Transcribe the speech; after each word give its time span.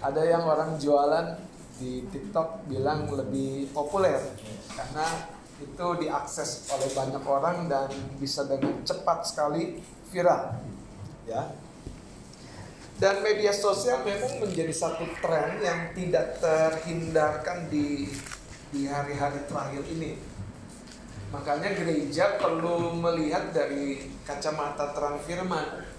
ada 0.00 0.22
yang 0.24 0.44
orang 0.48 0.80
jualan 0.80 1.36
di 1.76 2.04
TikTok 2.08 2.68
bilang 2.68 3.08
lebih 3.08 3.72
populer 3.72 4.20
karena 4.72 5.06
itu 5.60 5.86
diakses 6.00 6.72
oleh 6.72 6.88
banyak 6.92 7.24
orang 7.24 7.68
dan 7.68 7.88
bisa 8.16 8.48
dengan 8.48 8.80
cepat 8.84 9.28
sekali 9.28 9.80
viral 10.08 10.56
ya. 11.28 11.52
Dan 13.00 13.24
media 13.24 13.48
sosial 13.48 14.04
memang 14.04 14.44
menjadi 14.44 14.72
satu 14.76 15.08
tren 15.24 15.56
yang 15.64 15.96
tidak 15.96 16.36
terhindarkan 16.36 17.72
di 17.72 18.12
di 18.68 18.84
hari-hari 18.84 19.40
terakhir 19.48 19.84
ini. 19.88 20.20
Makanya 21.32 21.72
gereja 21.80 22.36
perlu 22.36 22.92
melihat 23.00 23.56
dari 23.56 24.04
kacamata 24.28 24.92
terang 24.92 25.16
firman 25.24 25.89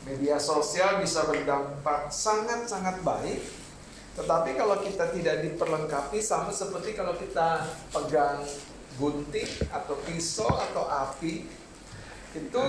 Media 0.00 0.40
sosial 0.40 1.04
bisa 1.04 1.28
berdampak 1.28 2.08
sangat-sangat 2.08 3.04
baik, 3.04 3.44
tetapi 4.16 4.56
kalau 4.56 4.80
kita 4.80 5.12
tidak 5.12 5.44
diperlengkapi 5.44 6.24
sama 6.24 6.48
seperti 6.48 6.96
kalau 6.96 7.12
kita 7.20 7.68
pegang 7.92 8.40
gunting 8.96 9.48
atau 9.68 10.00
pisau 10.08 10.48
atau 10.48 10.88
api, 10.88 11.44
itu 12.32 12.62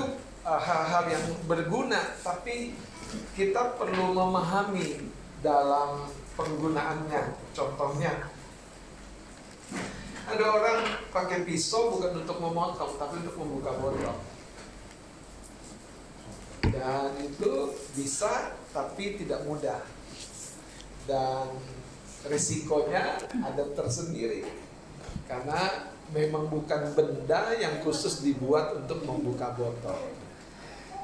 uh, 0.44 0.60
hal-hal 0.60 1.08
uh, 1.08 1.12
yang 1.16 1.26
berguna, 1.48 2.20
tapi 2.20 2.76
kita 3.32 3.80
perlu 3.80 4.12
memahami 4.12 5.08
dalam 5.40 6.12
penggunaannya. 6.36 7.32
Contohnya, 7.56 8.28
ada 10.28 10.46
orang 10.52 11.00
pakai 11.16 11.48
pisau 11.48 11.96
bukan 11.96 12.28
untuk 12.28 12.44
memotong, 12.44 13.00
tapi 13.00 13.24
untuk 13.24 13.40
membuka 13.40 13.72
botol 13.80 14.31
dan 16.70 17.10
itu 17.18 17.74
bisa 17.98 18.54
tapi 18.70 19.18
tidak 19.18 19.42
mudah 19.50 19.82
dan 21.10 21.50
risikonya 22.30 23.18
ada 23.42 23.64
tersendiri 23.74 24.46
karena 25.26 25.90
memang 26.14 26.52
bukan 26.52 26.94
benda 26.94 27.56
yang 27.58 27.82
khusus 27.82 28.22
dibuat 28.22 28.76
untuk 28.78 29.02
membuka 29.08 29.56
botol. 29.56 30.12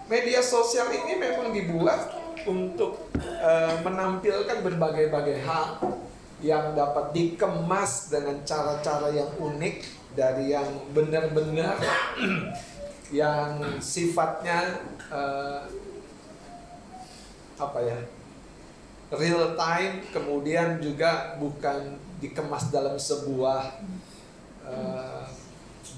Media 0.08 0.40
sosial 0.40 0.88
ini 0.92 1.20
memang 1.20 1.52
dibuat 1.52 2.12
untuk 2.48 3.12
e, 3.20 3.52
menampilkan 3.84 4.64
berbagai-bagai 4.64 5.44
hal 5.44 5.84
yang 6.40 6.78
dapat 6.78 7.12
dikemas 7.12 8.14
dengan 8.14 8.40
cara-cara 8.46 9.12
yang 9.12 9.32
unik 9.36 9.76
dari 10.16 10.54
yang 10.54 10.70
benar-benar 10.96 11.76
yang 13.12 13.80
sifatnya 13.80 14.84
uh, 15.12 15.62
apa 17.58 17.80
ya? 17.84 18.00
Real 19.08 19.56
time 19.56 20.04
kemudian 20.12 20.84
juga 20.84 21.40
bukan 21.40 21.96
dikemas 22.20 22.68
dalam 22.74 23.00
sebuah 23.00 23.80
uh, 24.68 25.24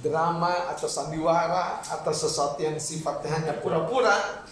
drama 0.05 0.71
atau 0.71 0.85
sandiwara 0.85 1.81
atau 1.81 2.13
sesuatu 2.13 2.61
yang 2.61 2.77
sifatnya 2.77 3.33
hanya 3.33 3.53
pura-pura. 3.59 4.45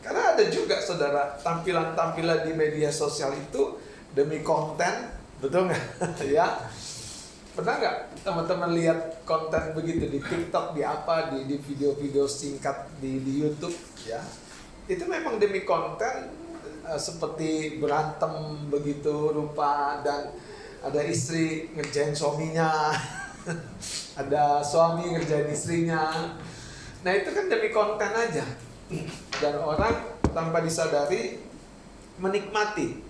Karena 0.00 0.38
ada 0.38 0.44
juga 0.48 0.78
saudara 0.78 1.36
tampilan-tampilan 1.42 2.46
di 2.46 2.52
media 2.54 2.88
sosial 2.88 3.34
itu 3.34 3.76
demi 4.14 4.40
konten 4.40 5.12
betul 5.42 5.68
nggak? 5.68 5.84
Ya 6.36 6.48
pernah 7.56 7.80
nggak 7.80 8.20
teman-teman 8.20 8.76
lihat 8.76 9.24
konten 9.24 9.72
begitu 9.72 10.12
di 10.12 10.20
TikTok 10.20 10.76
di 10.76 10.84
apa 10.84 11.32
di 11.32 11.48
di 11.48 11.56
video-video 11.56 12.28
singkat 12.28 13.00
di 13.00 13.16
di 13.24 13.40
YouTube? 13.40 13.72
Ya. 14.04 14.20
Itu 14.84 15.08
memang 15.08 15.40
demi 15.40 15.64
konten 15.64 16.28
uh, 16.84 17.00
seperti 17.00 17.80
berantem 17.80 18.68
begitu 18.68 19.32
rupa 19.32 20.04
dan 20.04 20.36
ada 20.84 21.00
istri 21.00 21.72
ngerjain 21.72 22.12
suaminya 22.12 22.92
ada 24.20 24.60
suami 24.60 25.16
ngerjain 25.16 25.48
istrinya. 25.48 26.36
Nah 27.00 27.12
itu 27.16 27.32
kan 27.32 27.48
demi 27.48 27.72
konten 27.72 28.12
aja. 28.12 28.44
Dan 29.40 29.54
orang 29.64 30.20
tanpa 30.28 30.60
disadari 30.60 31.40
menikmati. 32.20 33.00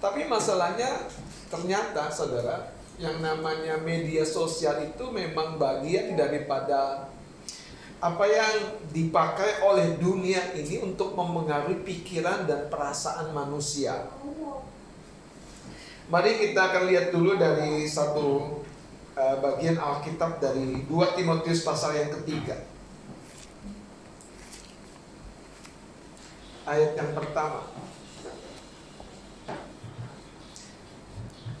Tapi 0.00 0.24
masalahnya 0.24 1.06
ternyata 1.52 2.08
saudara 2.08 2.73
yang 2.98 3.18
namanya 3.18 3.74
media 3.82 4.22
sosial 4.22 4.78
itu 4.86 5.04
memang 5.10 5.58
bagian 5.58 6.14
daripada 6.14 7.10
apa 7.98 8.24
yang 8.28 8.84
dipakai 8.92 9.64
oleh 9.64 9.96
dunia 9.96 10.52
ini 10.54 10.78
untuk 10.84 11.16
memengaruhi 11.16 11.82
pikiran 11.82 12.44
dan 12.44 12.68
perasaan 12.68 13.32
manusia. 13.32 14.12
Mari 16.12 16.36
kita 16.36 16.68
akan 16.68 16.84
lihat 16.84 17.16
dulu 17.16 17.40
dari 17.40 17.88
satu 17.88 18.60
uh, 19.16 19.36
bagian 19.40 19.80
Alkitab 19.80 20.36
dari 20.36 20.84
2 20.84 21.16
Timotius 21.16 21.64
pasal 21.64 21.96
yang 21.96 22.12
ketiga. 22.20 22.60
Ayat 26.68 26.92
yang 26.92 27.16
pertama. 27.16 27.72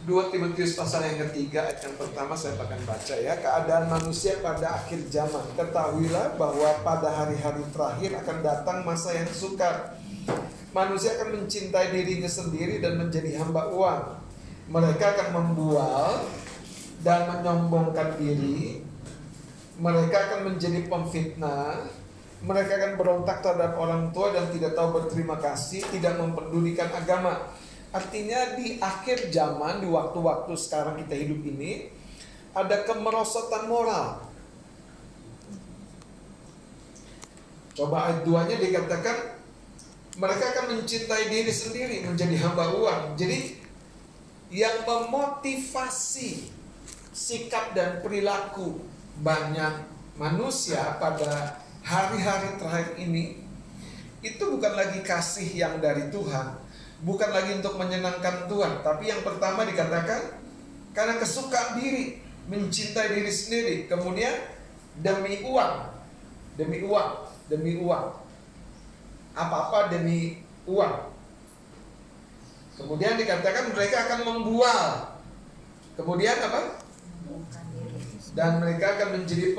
2 0.04 0.28
Timotius 0.28 0.76
pasal 0.76 1.00
yang 1.08 1.16
ketiga 1.28 1.64
ayat 1.64 1.80
yang 1.80 1.96
pertama 1.96 2.36
saya 2.36 2.60
akan 2.60 2.76
baca 2.84 3.14
ya. 3.16 3.40
Keadaan 3.40 3.88
manusia 3.88 4.36
pada 4.44 4.76
akhir 4.76 5.00
zaman. 5.08 5.40
Ketahuilah 5.56 6.36
bahwa 6.36 6.76
pada 6.84 7.08
hari-hari 7.08 7.64
terakhir 7.72 8.12
akan 8.20 8.36
datang 8.44 8.78
masa 8.84 9.16
yang 9.16 9.24
sukar. 9.32 9.96
Manusia 10.76 11.16
akan 11.16 11.40
mencintai 11.40 11.88
dirinya 11.88 12.28
sendiri 12.28 12.84
dan 12.84 13.00
menjadi 13.00 13.40
hamba 13.40 13.72
uang. 13.72 14.20
Mereka 14.68 15.04
akan 15.16 15.28
membual 15.40 16.28
dan 17.00 17.24
menyombongkan 17.32 18.20
diri. 18.20 18.84
Mereka 19.80 20.16
akan 20.20 20.40
menjadi 20.52 20.84
pemfitnah. 20.84 21.88
Mereka 22.44 22.72
akan 22.76 22.92
berontak 23.00 23.40
terhadap 23.40 23.72
orang 23.80 24.12
tua 24.12 24.36
dan 24.36 24.52
tidak 24.52 24.76
tahu 24.76 25.00
berterima 25.00 25.40
kasih 25.40 25.80
tidak 25.88 26.20
memperdulikan 26.20 26.92
agama 26.92 27.56
Artinya 27.94 28.58
di 28.58 28.82
akhir 28.82 29.30
zaman, 29.30 29.78
di 29.78 29.86
waktu-waktu 29.86 30.50
sekarang 30.58 30.98
kita 31.06 31.14
hidup 31.14 31.46
ini, 31.46 31.94
ada 32.50 32.82
kemerosotan 32.82 33.70
moral. 33.70 34.18
Coba 37.78 38.10
ayat 38.10 38.26
2-nya 38.26 38.58
dikatakan, 38.58 39.38
mereka 40.18 40.44
akan 40.54 40.78
mencintai 40.78 41.30
diri 41.30 41.54
sendiri, 41.54 42.02
menjadi 42.02 42.34
hamba 42.42 42.74
uang. 42.74 43.02
Jadi, 43.14 43.62
yang 44.50 44.82
memotivasi 44.82 46.50
sikap 47.14 47.78
dan 47.78 48.02
perilaku 48.02 48.82
banyak 49.22 49.86
manusia 50.18 50.98
pada 50.98 51.62
hari-hari 51.82 52.58
terakhir 52.58 52.98
ini, 52.98 53.42
itu 54.22 54.42
bukan 54.42 54.74
lagi 54.74 55.02
kasih 55.02 55.46
yang 55.46 55.78
dari 55.78 56.10
Tuhan, 56.10 56.63
bukan 57.04 57.30
lagi 57.30 57.60
untuk 57.60 57.76
menyenangkan 57.76 58.48
Tuhan, 58.48 58.80
tapi 58.80 59.12
yang 59.12 59.20
pertama 59.20 59.68
dikatakan 59.68 60.40
karena 60.96 61.20
kesukaan 61.20 61.76
diri, 61.76 62.24
mencintai 62.48 63.12
diri 63.12 63.32
sendiri, 63.32 63.76
kemudian 63.86 64.32
demi 64.98 65.44
uang, 65.44 65.74
demi 66.56 66.80
uang, 66.80 67.10
demi 67.52 67.76
uang, 67.76 68.06
apa-apa 69.36 69.92
demi 69.92 70.40
uang. 70.64 71.12
Kemudian 72.74 73.14
dikatakan 73.14 73.70
mereka 73.70 73.96
akan 74.10 74.20
membual. 74.26 75.14
Kemudian 75.94 76.42
apa? 76.42 76.82
Dan 78.34 78.58
mereka 78.58 78.98
akan 78.98 79.22
menjadi 79.22 79.54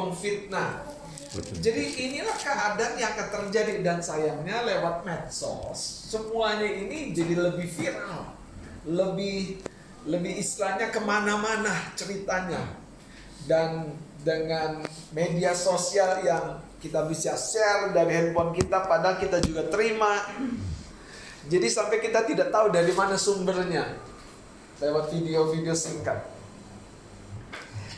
pemfitnah 1.36 1.62
jadi 1.62 1.84
inilah 1.84 2.38
keadaan 2.40 2.94
yang 2.96 3.12
akan 3.12 3.28
terjadi 3.36 3.84
dan 3.84 4.00
sayangnya 4.00 4.64
lewat 4.64 5.04
medsos 5.04 6.06
semuanya 6.08 6.66
ini 6.66 7.12
jadi 7.12 7.36
lebih 7.52 7.68
viral, 7.68 8.32
lebih 8.88 9.60
lebih 10.06 10.38
istilahnya 10.38 10.94
ke 10.94 11.02
mana-mana 11.02 11.74
ceritanya. 11.98 12.62
Dan 13.46 13.94
dengan 14.22 14.82
media 15.14 15.54
sosial 15.54 16.26
yang 16.26 16.62
kita 16.82 17.06
bisa 17.10 17.34
share 17.38 17.94
dari 17.94 18.14
handphone 18.14 18.54
kita 18.54 18.86
padahal 18.86 19.18
kita 19.18 19.42
juga 19.42 19.66
terima. 19.70 20.22
Jadi 21.46 21.68
sampai 21.70 22.02
kita 22.02 22.26
tidak 22.26 22.50
tahu 22.50 22.74
dari 22.74 22.90
mana 22.94 23.18
sumbernya. 23.18 24.02
Lewat 24.82 25.14
video-video 25.14 25.74
singkat 25.78 26.35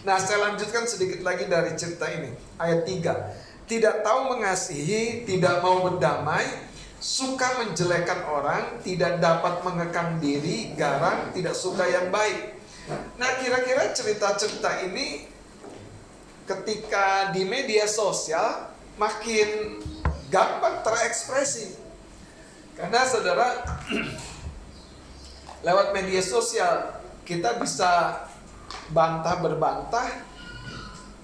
Nah, 0.05 0.21
saya 0.21 0.51
lanjutkan 0.51 0.85
sedikit 0.85 1.25
lagi 1.25 1.49
dari 1.49 1.73
cerita 1.73 2.05
ini. 2.11 2.29
Ayat 2.61 2.85
3. 2.85 3.65
Tidak 3.65 3.95
tahu 4.05 4.37
mengasihi, 4.37 5.25
tidak 5.25 5.59
mau 5.65 5.81
berdamai, 5.83 6.45
suka 7.01 7.63
menjelekkan 7.63 8.25
orang, 8.29 8.79
tidak 8.85 9.17
dapat 9.17 9.61
mengekang 9.65 10.21
diri, 10.21 10.73
garang, 10.77 11.33
tidak 11.33 11.57
suka 11.57 11.83
yang 11.89 12.13
baik. 12.13 12.57
Nah, 13.19 13.29
kira-kira 13.43 13.91
cerita-cerita 13.91 14.87
ini 14.87 15.27
ketika 16.47 17.35
di 17.35 17.43
media 17.43 17.83
sosial 17.83 18.71
makin 18.95 19.83
gampang 20.31 20.79
terekspresi. 20.87 21.75
Karena 22.79 23.03
saudara 23.03 23.67
lewat 25.67 25.91
media 25.91 26.23
sosial 26.23 27.03
kita 27.27 27.59
bisa 27.59 28.23
bantah 28.91 29.35
berbantah 29.43 30.09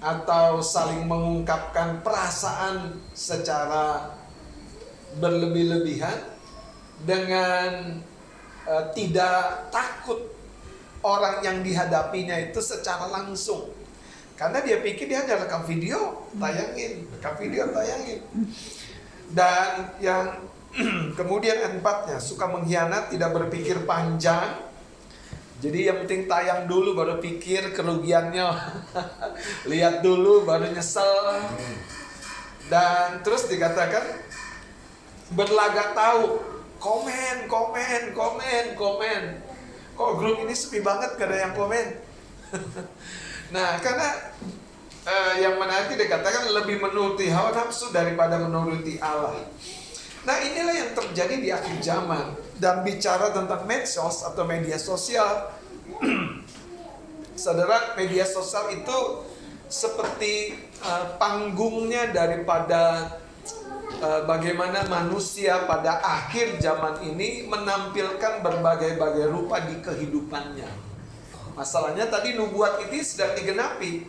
atau 0.04 0.60
saling 0.60 1.07
mengungkapkan 1.07 2.04
perasaan 2.04 3.00
secara 3.15 4.12
berlebih-lebihan 5.15 6.36
dengan 7.07 8.04
uh, 8.68 8.83
tidak 8.92 9.71
takut 9.71 10.27
orang 11.04 11.39
yang 11.44 11.63
dihadapinya 11.63 12.36
itu 12.39 12.60
secara 12.60 13.07
langsung. 13.07 13.71
Karena 14.33 14.60
dia 14.60 14.81
pikir 14.81 15.07
dia 15.07 15.24
hanya 15.24 15.45
rekam 15.45 15.63
video, 15.63 16.27
tayangin, 16.36 17.06
rekam 17.15 17.36
video, 17.38 17.69
tayangin. 17.69 18.19
Dan 19.30 19.94
yang 20.01 20.25
kemudian 21.19 21.77
empatnya 21.77 22.18
suka 22.18 22.50
mengkhianat, 22.50 23.13
tidak 23.13 23.30
berpikir 23.30 23.86
panjang, 23.86 24.57
jadi 25.63 25.80
yang 25.95 25.98
penting 26.04 26.27
tayang 26.27 26.68
dulu 26.68 26.92
baru 26.92 27.24
pikir 27.24 27.71
kerugiannya. 27.71 28.51
Lihat 29.71 30.04
dulu 30.04 30.44
baru 30.44 30.68
nyesel. 30.68 31.39
Dan 32.68 33.24
terus 33.24 33.48
dikatakan 33.48 34.04
berlagak 35.31 35.95
tahu. 35.95 36.44
Komen, 36.83 37.48
komen, 37.48 38.12
komen, 38.12 38.65
komen. 38.75 39.21
Kok 39.95 40.12
grup 40.19 40.44
ini 40.44 40.51
sepi 40.51 40.83
banget 40.83 41.15
gak 41.15 41.31
ada 41.31 41.48
yang 41.48 41.54
komen? 41.56 41.88
nah, 43.56 43.80
karena 43.80 44.36
uh, 45.07 45.33
yang 45.39 45.56
menarik 45.56 45.95
dikatakan 45.95 46.51
lebih 46.51 46.83
menuruti 46.83 47.31
hawa 47.31 47.56
nafsu 47.56 47.95
daripada 47.95 48.36
menuruti 48.36 49.00
Allah. 49.00 49.48
Nah 50.27 50.36
inilah 50.44 50.75
yang 50.75 50.92
terjadi 50.92 51.36
di 51.39 51.50
akhir 51.56 51.80
zaman 51.80 52.36
dan 52.63 52.80
bicara 52.88 53.36
tentang 53.36 53.68
medsos 53.68 54.24
atau 54.24 54.48
media 54.48 54.80
sosial. 54.80 55.51
Saudara, 57.44 58.00
media 58.00 58.24
sosial 58.24 58.71
itu 58.71 59.27
seperti 59.68 60.56
uh, 60.80 61.19
panggungnya 61.19 62.15
daripada 62.15 63.12
uh, 64.00 64.24
bagaimana 64.24 64.88
manusia 64.88 65.68
pada 65.68 66.00
akhir 66.00 66.63
zaman 66.63 67.04
ini 67.04 67.44
menampilkan 67.51 68.39
berbagai-bagai 68.39 69.27
rupa 69.27 69.60
di 69.68 69.83
kehidupannya. 69.83 70.71
Masalahnya 71.60 72.07
tadi 72.07 72.39
nubuat 72.39 72.88
ini 72.88 73.04
sedang 73.04 73.36
digenapi. 73.36 74.07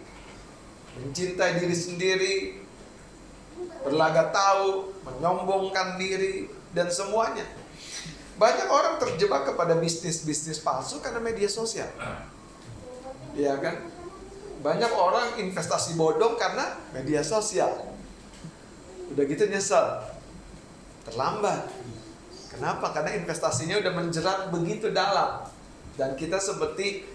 Mencintai 0.94 1.58
diri 1.58 1.74
sendiri, 1.74 2.36
berlagak 3.82 4.30
tahu, 4.30 4.94
menyombongkan 5.02 5.98
diri, 5.98 6.46
dan 6.70 6.86
semuanya. 6.86 7.63
Banyak 8.34 8.66
orang 8.66 8.98
terjebak 8.98 9.46
kepada 9.46 9.78
bisnis-bisnis 9.78 10.58
palsu 10.58 10.98
karena 10.98 11.22
media 11.22 11.46
sosial. 11.46 11.86
Ya 13.38 13.54
kan? 13.62 13.78
Banyak 14.64 14.90
orang 14.90 15.38
investasi 15.38 15.94
bodong 15.94 16.34
karena 16.34 16.74
media 16.90 17.22
sosial. 17.22 17.70
Udah 19.14 19.24
gitu 19.28 19.46
nyesel. 19.46 20.02
Terlambat. 21.06 21.70
Kenapa? 22.50 22.90
Karena 22.90 23.14
investasinya 23.18 23.78
udah 23.78 23.92
menjerat 23.92 24.50
begitu 24.50 24.90
dalam. 24.90 25.46
Dan 25.94 26.18
kita 26.18 26.42
seperti 26.42 27.06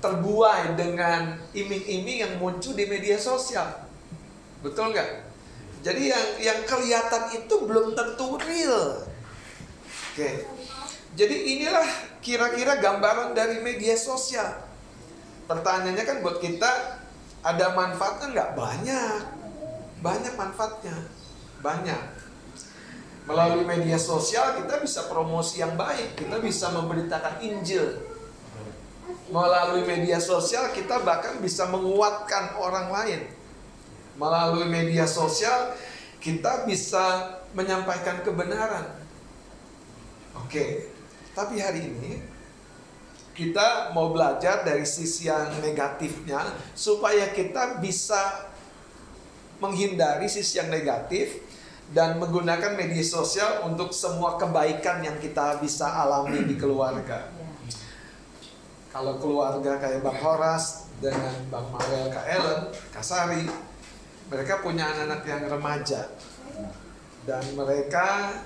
terbuai 0.00 0.72
dengan 0.74 1.36
iming-iming 1.52 2.18
yang 2.24 2.34
muncul 2.40 2.72
di 2.72 2.88
media 2.88 3.20
sosial. 3.20 3.86
Betul 4.64 4.96
nggak? 4.96 5.10
Jadi 5.82 6.02
yang 6.08 6.26
yang 6.38 6.60
kelihatan 6.64 7.34
itu 7.34 7.54
belum 7.66 7.92
tentu 7.98 8.38
real. 8.38 9.11
Oke. 10.12 10.44
Jadi 11.16 11.36
inilah 11.56 11.88
kira-kira 12.20 12.76
gambaran 12.80 13.32
dari 13.32 13.64
media 13.64 13.96
sosial. 13.96 14.60
Pertanyaannya 15.48 16.04
kan 16.04 16.20
buat 16.20 16.40
kita 16.40 16.70
ada 17.40 17.72
manfaatnya 17.72 18.26
nggak? 18.32 18.50
Banyak. 18.56 19.22
Banyak 20.04 20.34
manfaatnya. 20.36 20.96
Banyak. 21.64 22.04
Melalui 23.24 23.64
media 23.64 23.96
sosial 23.96 24.60
kita 24.60 24.82
bisa 24.82 25.08
promosi 25.08 25.62
yang 25.62 25.78
baik, 25.78 26.18
kita 26.18 26.42
bisa 26.42 26.68
memberitakan 26.74 27.40
Injil. 27.40 28.04
Melalui 29.32 29.88
media 29.88 30.20
sosial 30.20 30.74
kita 30.76 31.00
bahkan 31.00 31.40
bisa 31.40 31.64
menguatkan 31.72 32.60
orang 32.60 32.92
lain 32.92 33.22
melalui 34.16 34.68
media 34.68 35.08
sosial 35.08 35.72
kita 36.22 36.68
bisa 36.68 37.36
menyampaikan 37.56 38.22
kebenaran. 38.22 39.01
Oke, 40.40 40.88
tapi 41.36 41.60
hari 41.60 41.92
ini 41.92 42.12
kita 43.32 43.96
mau 43.96 44.12
belajar 44.12 44.64
dari 44.64 44.84
sisi 44.84 45.28
yang 45.28 45.60
negatifnya 45.64 46.44
supaya 46.76 47.32
kita 47.32 47.80
bisa 47.80 48.52
menghindari 49.56 50.28
sisi 50.28 50.60
yang 50.60 50.68
negatif 50.68 51.40
dan 51.92 52.20
menggunakan 52.20 52.76
media 52.76 53.04
sosial 53.04 53.68
untuk 53.68 53.92
semua 53.92 54.36
kebaikan 54.36 55.04
yang 55.04 55.16
kita 55.20 55.60
bisa 55.60 55.88
alami 55.88 56.44
di 56.44 56.56
keluarga. 56.56 57.28
Kalau 58.92 59.16
keluarga 59.16 59.80
kayak 59.80 60.04
Bang 60.04 60.20
Horas 60.20 60.92
dengan 61.00 61.32
Bang 61.48 61.72
Mawel 61.72 62.12
Kak 62.12 62.26
Ellen, 62.28 62.60
Kasari, 62.92 63.48
mereka 64.28 64.60
punya 64.60 64.92
anak-anak 64.92 65.20
yang 65.24 65.42
remaja 65.48 66.12
dan 67.24 67.44
mereka 67.56 68.36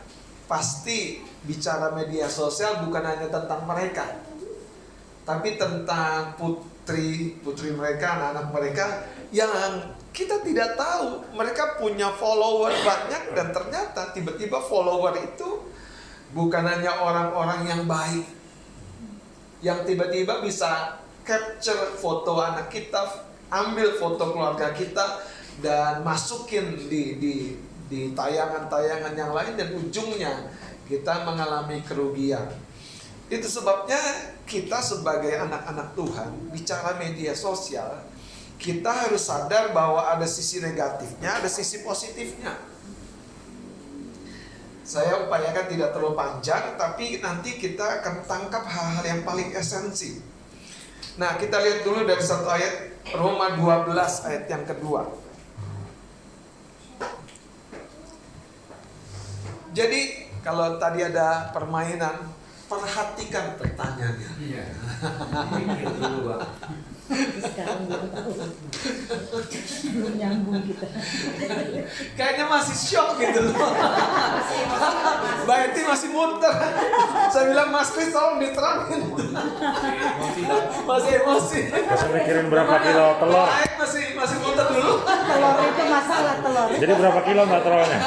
pasti 0.46 1.25
bicara 1.46 1.94
media 1.94 2.26
sosial 2.26 2.84
bukan 2.84 3.02
hanya 3.06 3.30
tentang 3.30 3.64
mereka 3.64 4.20
tapi 5.26 5.58
tentang 5.58 6.38
putri 6.38 7.38
putri 7.42 7.74
mereka 7.74 8.18
anak-anak 8.18 8.46
mereka 8.54 8.84
yang 9.34 9.50
kita 10.16 10.40
tidak 10.40 10.80
tahu. 10.80 11.20
Mereka 11.36 11.76
punya 11.76 12.08
follower 12.16 12.72
banyak 12.72 13.36
dan 13.36 13.52
ternyata 13.52 14.16
tiba-tiba 14.16 14.56
follower 14.64 15.12
itu 15.20 15.68
bukan 16.32 16.64
hanya 16.64 17.04
orang-orang 17.04 17.68
yang 17.68 17.82
baik 17.84 18.24
yang 19.60 19.84
tiba-tiba 19.84 20.40
bisa 20.40 20.96
capture 21.26 21.96
foto 22.00 22.38
anak 22.38 22.72
kita 22.72 23.28
ambil 23.50 23.98
foto 23.98 24.30
keluarga 24.30 24.72
kita 24.72 25.26
dan 25.60 26.00
masukin 26.00 26.76
di 26.86 27.18
di 27.20 27.34
di 27.86 28.00
tayangan-tayangan 28.12 29.14
yang 29.14 29.30
lain 29.30 29.54
dan 29.54 29.68
ujungnya 29.74 30.34
kita 30.86 31.26
mengalami 31.26 31.82
kerugian. 31.82 32.46
Itu 33.26 33.50
sebabnya 33.50 33.98
kita 34.46 34.78
sebagai 34.78 35.34
anak-anak 35.34 35.98
Tuhan 35.98 36.30
bicara 36.54 36.94
media 36.94 37.34
sosial, 37.34 38.06
kita 38.56 38.88
harus 38.88 39.26
sadar 39.26 39.74
bahwa 39.74 40.06
ada 40.06 40.24
sisi 40.24 40.62
negatifnya, 40.62 41.42
ada 41.42 41.50
sisi 41.50 41.82
positifnya. 41.82 42.54
Saya 44.86 45.26
upayakan 45.26 45.66
tidak 45.66 45.90
terlalu 45.90 46.14
panjang, 46.14 46.78
tapi 46.78 47.18
nanti 47.18 47.58
kita 47.58 47.82
akan 48.00 48.22
tangkap 48.22 48.62
hal-hal 48.70 49.02
yang 49.02 49.20
paling 49.26 49.50
esensi. 49.50 50.22
Nah, 51.18 51.34
kita 51.34 51.58
lihat 51.58 51.82
dulu 51.82 52.06
dari 52.06 52.22
satu 52.22 52.46
ayat 52.46 53.02
Roma 53.18 53.58
12 53.58 53.90
ayat 54.30 54.44
yang 54.46 54.62
kedua. 54.62 55.10
Jadi 59.74 60.25
kalau 60.46 60.78
tadi 60.78 61.02
ada 61.02 61.50
permainan, 61.50 62.22
perhatikan 62.70 63.58
pertanyaannya. 63.58 64.30
Iya. 64.38 64.62
Sekarang 67.06 67.86
belum 67.86 68.10
tahu. 68.10 68.30
Belum 69.94 70.12
nyambung 70.18 70.58
kita. 70.66 70.86
Kayaknya 72.18 72.44
masih 72.50 72.76
shock 72.76 73.14
gitu 73.22 73.40
loh. 73.46 73.54
Mbak 75.46 75.58
Eti 75.70 75.80
masih 75.86 76.08
muter. 76.10 76.54
Saya 77.30 77.44
bilang 77.54 77.70
Mas 77.70 77.94
Kris 77.94 78.10
tolong 78.10 78.42
diterangin. 78.42 79.02
masih 80.82 81.12
emosi. 81.22 81.60
Masih 81.70 82.08
mikirin 82.10 82.46
berapa 82.50 82.74
kilo 82.82 83.06
telur. 83.22 83.48
Masih 83.78 84.04
masih 84.18 84.36
muter 84.42 84.66
dulu. 84.66 84.94
Telur 85.06 85.56
itu 85.62 85.84
masalah 85.86 86.34
telur. 86.42 86.68
Jadi 86.74 86.92
berapa 86.98 87.20
kilo 87.22 87.40
mbak 87.46 87.60
telurnya? 87.62 87.98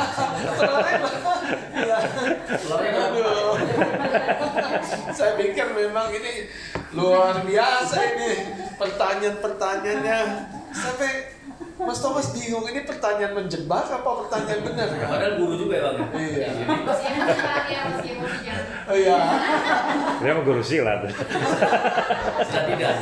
Aduh. 3.00 3.56
Saya 5.16 5.32
pikir 5.40 5.68
memang 5.72 6.12
ini 6.12 6.52
luar 6.90 7.46
biasa 7.46 7.98
ini 8.18 8.32
pertanyaan-pertanyaannya 8.82 10.20
sampai 10.74 11.12
Mas 11.80 12.04
Thomas 12.04 12.36
bingung 12.36 12.68
ini 12.68 12.84
pertanyaan 12.84 13.40
menjebak 13.40 13.88
apa 13.88 14.10
pertanyaan 14.26 14.62
benar 14.68 14.90
ya? 14.92 15.08
Padahal 15.08 15.34
guru 15.40 15.54
juga 15.56 15.80
ya 15.80 15.84
bang 15.88 15.96
ya? 15.96 16.08
Iya. 16.12 16.48
Ya, 16.52 17.80
masih 17.88 18.12
emosi 18.20 18.48
Oh 18.90 18.96
iya. 19.00 19.18
Dia 20.20 20.32
mau 20.36 20.44
guru 20.44 20.60
silat. 20.60 21.08
Tidak. 21.08 22.96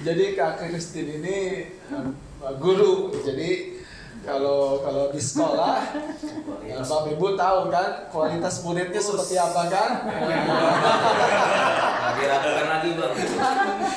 Jadi 0.00 0.24
Kak 0.32 0.52
Kristin 0.64 1.20
ini 1.20 1.68
uh, 1.92 2.54
guru, 2.56 3.12
jadi 3.20 3.79
Kalau 4.20 4.84
kalau 4.84 5.08
di 5.08 5.16
sekolah, 5.16 5.80
ya, 6.60 6.84
Bapak 6.84 7.16
Ibu 7.16 7.40
tahu 7.40 7.72
kan 7.72 8.04
kualitas 8.12 8.60
muridnya 8.60 9.00
seperti 9.00 9.40
apa 9.40 9.64
kan? 9.72 10.04
Nah, 10.06 12.12
diragukan 12.20 12.66
lagi 12.68 13.00
bang. 13.00 13.16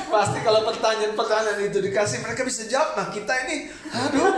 Pasti 0.08 0.40
kalau 0.40 0.64
pertanyaan-pertanyaan 0.64 1.68
itu 1.68 1.84
dikasih 1.84 2.24
mereka 2.24 2.40
bisa 2.40 2.64
jawab. 2.64 2.96
Nah 2.96 3.12
kita 3.12 3.36
ini, 3.44 3.68
aduh, 3.92 4.32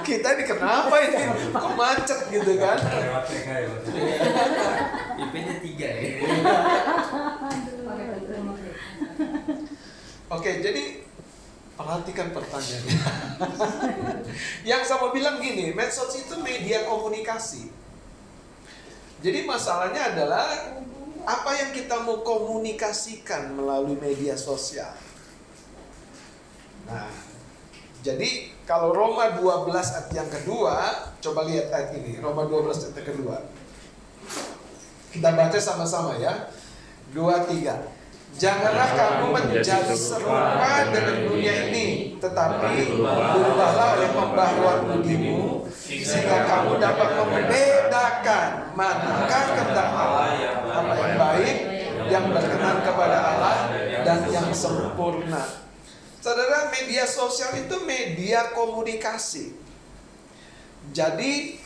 kita 0.00 0.40
ini 0.40 0.44
kenapa 0.48 0.96
ini? 0.96 1.28
Kok 1.52 1.76
macet 1.76 2.32
gitu 2.32 2.56
kan? 2.56 2.80
Lewat 2.80 3.28
TK 3.28 3.48
ya. 3.52 3.68
IP-nya 5.28 5.60
tiga 5.60 5.88
ya. 5.92 6.24
Oke, 10.28 10.60
jadi 10.60 11.07
perhatikan 11.78 12.34
pertanyaannya. 12.34 12.98
Yang 14.70 14.82
sama 14.90 15.14
bilang 15.14 15.38
gini, 15.38 15.70
medsos 15.70 16.10
itu 16.18 16.34
media 16.42 16.82
komunikasi. 16.90 17.70
Jadi 19.22 19.46
masalahnya 19.46 20.14
adalah 20.14 20.46
apa 21.26 21.50
yang 21.58 21.74
kita 21.74 22.06
mau 22.06 22.22
komunikasikan 22.22 23.50
melalui 23.50 23.98
media 23.98 24.38
sosial. 24.38 24.94
Nah, 26.86 27.10
jadi 28.00 28.54
kalau 28.62 28.94
Roma 28.94 29.34
12 29.34 29.74
ayat 29.74 30.08
yang 30.14 30.30
kedua, 30.30 30.74
coba 31.18 31.40
lihat 31.50 31.68
ayat 31.74 31.98
ini, 31.98 32.22
Roma 32.22 32.46
12 32.46 32.94
ayat 32.94 33.02
kedua. 33.02 33.42
Kita 35.10 35.34
baca 35.34 35.58
sama-sama 35.58 36.14
ya. 36.16 36.46
Dua, 37.10 37.42
tiga. 37.42 37.97
Janganlah 38.36 38.90
kamu 38.92 39.26
menjadi 39.32 39.96
serupa 39.96 40.92
dengan 40.92 41.16
dunia 41.26 41.72
ini, 41.72 42.20
tetapi 42.20 43.00
berubahlah 43.00 43.88
oleh 43.96 44.10
pembaharuan 44.12 44.80
budimu, 44.92 45.64
sehingga 45.80 46.44
kamu 46.44 46.76
dapat 46.76 47.08
membedakan 47.16 48.48
manakah 48.76 49.44
kehendak 49.56 49.88
Allah, 49.90 50.28
apa 50.68 50.92
yang 51.00 51.14
baik, 51.16 51.56
yang 52.12 52.24
berkenan 52.28 52.76
kepada 52.84 53.18
Allah, 53.18 53.56
dan 54.04 54.20
yang 54.28 54.52
sempurna. 54.52 55.64
Saudara, 56.18 56.68
media 56.68 57.08
sosial 57.08 57.56
itu 57.56 57.80
media 57.88 58.52
komunikasi. 58.52 59.56
Jadi 60.92 61.58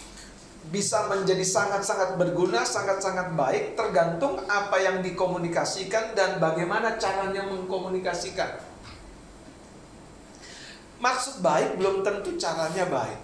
bisa 0.70 1.10
menjadi 1.10 1.42
sangat-sangat 1.42 2.14
berguna, 2.14 2.62
sangat-sangat 2.62 3.34
baik 3.34 3.74
tergantung 3.74 4.38
apa 4.46 4.78
yang 4.78 5.02
dikomunikasikan 5.02 6.14
dan 6.14 6.38
bagaimana 6.38 6.94
caranya 7.00 7.42
mengkomunikasikan. 7.50 8.62
Maksud 11.02 11.42
baik 11.42 11.82
belum 11.82 12.06
tentu 12.06 12.38
caranya 12.38 12.86
baik. 12.86 13.20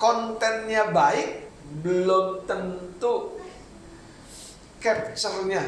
Kontennya 0.00 0.88
baik 0.88 1.52
belum 1.84 2.48
tentu 2.48 3.36
capture-nya 4.80 5.60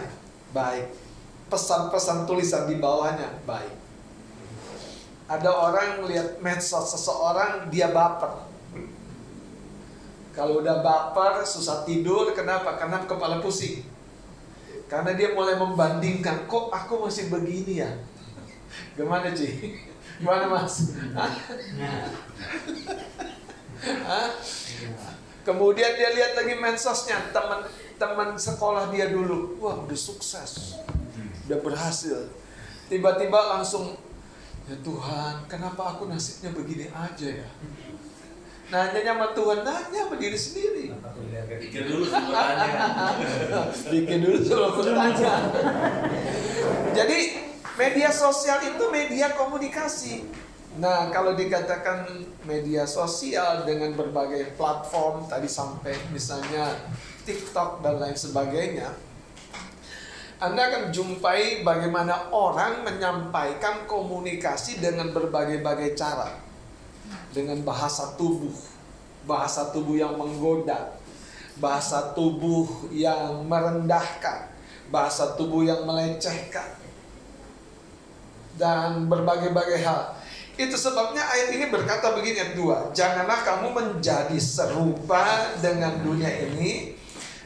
baik. 0.56 0.88
Pesan-pesan 1.52 2.24
tulisan 2.24 2.64
di 2.64 2.80
bawahnya 2.80 3.44
baik. 3.44 3.74
Ada 5.28 5.50
orang 5.50 6.08
lihat 6.08 6.40
medsos 6.40 6.96
seseorang 6.96 7.68
dia 7.68 7.92
baper. 7.92 8.49
Kalau 10.40 10.64
udah 10.64 10.80
baper, 10.80 11.44
susah 11.44 11.84
tidur, 11.84 12.32
kenapa? 12.32 12.80
Karena 12.80 13.04
kepala 13.04 13.44
pusing. 13.44 13.84
Karena 14.88 15.12
dia 15.12 15.36
mulai 15.36 15.60
membandingkan, 15.60 16.48
kok 16.48 16.72
aku 16.72 17.04
masih 17.04 17.28
begini 17.28 17.84
ya? 17.84 17.92
Gimana 18.96 19.36
Ci? 19.36 19.76
Gimana 20.16 20.48
Mas? 20.48 20.96
Hah? 21.12 21.32
Hah? 23.84 24.28
Kemudian 25.44 25.92
dia 26.00 26.08
lihat 26.16 26.32
lagi 26.32 26.56
mensosnya 26.56 27.20
teman-teman 27.36 28.32
sekolah 28.32 28.88
dia 28.88 29.12
dulu, 29.12 29.60
wah 29.60 29.76
udah 29.84 29.98
sukses, 30.00 30.80
udah 31.52 31.60
berhasil. 31.60 32.32
Tiba-tiba 32.88 33.60
langsung, 33.60 33.92
ya 34.64 34.76
Tuhan, 34.80 35.44
kenapa 35.52 35.92
aku 35.96 36.08
nasibnya 36.08 36.56
begini 36.56 36.88
aja 36.88 37.28
ya? 37.28 37.48
Nanya 38.70 39.02
sama 39.02 39.26
Tuhan, 39.34 39.66
nanya 39.66 40.00
sama 40.06 40.14
diri 40.14 40.38
sendiri. 40.38 40.86
Pikir 41.58 41.90
dulu 41.90 42.06
sebelum 42.06 42.30
tanya. 42.30 42.86
Bikin 43.90 44.18
dulu 44.24 44.38
sebelum 44.46 44.72
bertanya. 44.78 45.34
Jadi 46.94 47.18
media 47.74 48.10
sosial 48.14 48.62
itu 48.62 48.84
media 48.94 49.34
komunikasi. 49.34 50.22
Nah, 50.78 51.10
kalau 51.10 51.34
dikatakan 51.34 52.06
media 52.46 52.86
sosial 52.86 53.66
dengan 53.66 53.98
berbagai 53.98 54.54
platform 54.54 55.26
tadi 55.26 55.50
sampai 55.50 55.98
misalnya 56.14 56.70
TikTok 57.26 57.82
dan 57.82 57.98
lain 57.98 58.14
sebagainya, 58.14 58.94
Anda 60.38 60.70
akan 60.70 60.94
jumpai 60.94 61.66
bagaimana 61.66 62.30
orang 62.30 62.86
menyampaikan 62.86 63.90
komunikasi 63.90 64.78
dengan 64.78 65.10
berbagai-bagai 65.10 65.98
cara. 65.98 66.49
Dengan 67.30 67.62
bahasa 67.62 68.18
tubuh, 68.18 68.54
bahasa 69.22 69.70
tubuh 69.70 69.94
yang 69.94 70.18
menggoda, 70.18 70.98
bahasa 71.62 72.10
tubuh 72.16 72.90
yang 72.90 73.46
merendahkan, 73.46 74.50
bahasa 74.90 75.38
tubuh 75.38 75.62
yang 75.62 75.86
melecehkan, 75.86 76.74
dan 78.58 79.06
berbagai-bagai 79.06 79.80
hal. 79.86 80.20
Itu 80.60 80.76
sebabnya 80.76 81.24
ayat 81.24 81.56
ini 81.56 81.72
berkata 81.72 82.12
begini 82.12 82.36
ayat 82.36 82.52
2 82.52 82.92
Janganlah 82.92 83.40
kamu 83.48 83.72
menjadi 83.72 84.36
serupa 84.36 85.56
dengan 85.56 86.04
dunia 86.04 86.28
ini 86.28 86.92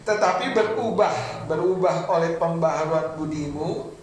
Tetapi 0.03 0.51
berubah. 0.51 1.47
Berubah 1.47 2.11
oleh 2.11 2.35
pembaharuan 2.43 3.15
budimu 3.15 3.95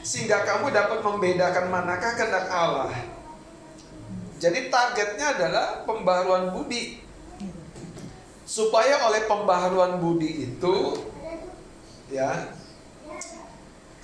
Sehingga 0.00 0.48
kamu 0.48 0.72
dapat 0.72 1.04
membedakan 1.04 1.68
manakah 1.68 2.16
kehendak 2.16 2.48
Allah 2.48 3.13
Jadi 4.42 4.68
targetnya 4.68 5.26
adalah 5.38 5.66
pembaharuan 5.86 6.52
budi 6.52 7.00
Supaya 8.44 9.08
oleh 9.08 9.24
pembaharuan 9.24 10.02
budi 10.02 10.52
itu 10.52 10.76
Ya 12.12 12.54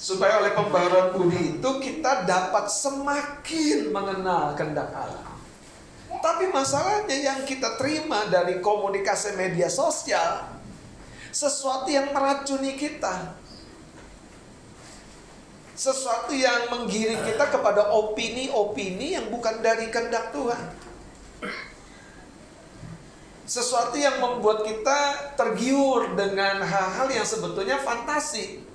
supaya 0.01 0.41
oleh 0.41 0.57
pembaharuan 0.57 1.13
budi 1.13 1.61
itu 1.61 1.71
kita 1.77 2.25
dapat 2.25 2.73
semakin 2.73 3.93
mengenal 3.93 4.57
kehendak 4.57 4.89
Allah. 4.97 5.37
Tapi 6.25 6.49
masalahnya 6.49 7.13
yang 7.21 7.41
kita 7.45 7.77
terima 7.77 8.25
dari 8.33 8.65
komunikasi 8.65 9.37
media 9.37 9.69
sosial 9.69 10.57
sesuatu 11.29 11.87
yang 11.93 12.17
meracuni 12.17 12.81
kita. 12.81 13.37
Sesuatu 15.81 16.37
yang 16.37 16.69
menggiring 16.69 17.25
kita 17.25 17.49
kepada 17.49 17.89
opini-opini 17.89 19.17
yang 19.17 19.33
bukan 19.33 19.65
dari 19.65 19.89
kehendak 19.89 20.29
Tuhan. 20.29 20.77
Sesuatu 23.49 23.97
yang 23.97 24.21
membuat 24.21 24.69
kita 24.69 25.33
tergiur 25.41 26.13
dengan 26.13 26.61
hal-hal 26.61 27.09
yang 27.09 27.25
sebetulnya 27.25 27.81
fantasi. 27.81 28.69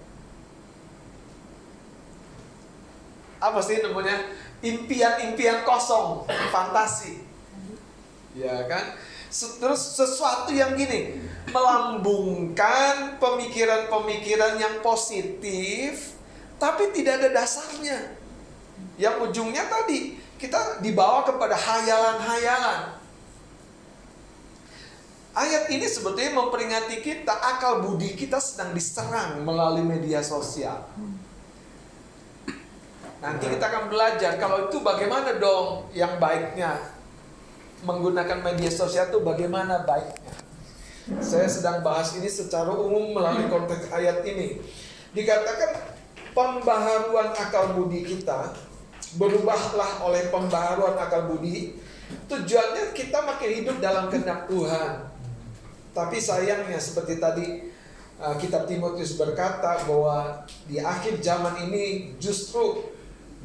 apa 3.45 3.59
sih 3.61 3.77
namanya 3.83 4.25
impian-impian 4.65 5.61
kosong, 5.61 6.25
fantasi. 6.49 7.21
Ya 8.33 8.65
kan? 8.65 8.97
Terus 9.29 9.99
sesuatu 9.99 10.49
yang 10.49 10.73
gini, 10.73 11.19
melambungkan 11.51 13.19
pemikiran-pemikiran 13.21 14.57
yang 14.57 14.75
positif 14.81 16.14
tapi 16.65 16.89
tidak 16.97 17.21
ada 17.21 17.29
dasarnya. 17.29 18.17
Yang 18.97 19.29
ujungnya 19.29 19.69
tadi 19.69 20.17
kita 20.41 20.81
dibawa 20.81 21.21
kepada 21.21 21.53
hayalan-hayalan. 21.53 22.97
Ayat 25.35 25.69
ini 25.69 25.85
sebetulnya 25.85 26.33
memperingati 26.33 27.05
kita 27.05 27.35
akal 27.37 27.85
budi 27.85 28.17
kita 28.17 28.41
sedang 28.41 28.73
diserang 28.73 29.45
melalui 29.45 29.85
media 29.85 30.25
sosial. 30.25 30.89
Nanti 33.21 33.45
kita 33.45 33.67
akan 33.67 33.91
belajar 33.91 34.39
kalau 34.41 34.71
itu 34.71 34.81
bagaimana 34.81 35.37
dong 35.37 35.91
yang 35.93 36.17
baiknya 36.17 36.81
menggunakan 37.85 38.41
media 38.41 38.71
sosial 38.73 39.11
itu 39.13 39.21
bagaimana 39.21 39.85
baiknya. 39.85 40.33
Saya 41.21 41.45
sedang 41.45 41.85
bahas 41.85 42.15
ini 42.17 42.25
secara 42.25 42.73
umum 42.73 43.13
melalui 43.13 43.45
konteks 43.51 43.93
ayat 43.93 44.25
ini. 44.25 44.57
Dikatakan 45.11 45.94
pembaharuan 46.35 47.31
akal 47.31 47.79
budi 47.79 48.03
kita 48.03 48.51
berubahlah 49.15 50.03
oleh 50.03 50.27
pembaharuan 50.27 50.99
akal 50.99 51.31
budi. 51.31 51.79
Tujuannya 52.29 52.93
kita 52.93 53.23
makin 53.23 53.51
hidup 53.63 53.77
dalam 53.81 54.11
kehendak 54.11 54.45
Tuhan. 54.45 55.09
Tapi 55.95 56.17
sayangnya 56.19 56.77
seperti 56.77 57.17
tadi 57.17 57.71
uh, 58.19 58.35
kitab 58.35 58.67
Timotius 58.67 59.15
berkata 59.15 59.87
bahwa 59.87 60.43
di 60.67 60.77
akhir 60.77 61.23
zaman 61.23 61.71
ini 61.71 62.13
justru 62.19 62.91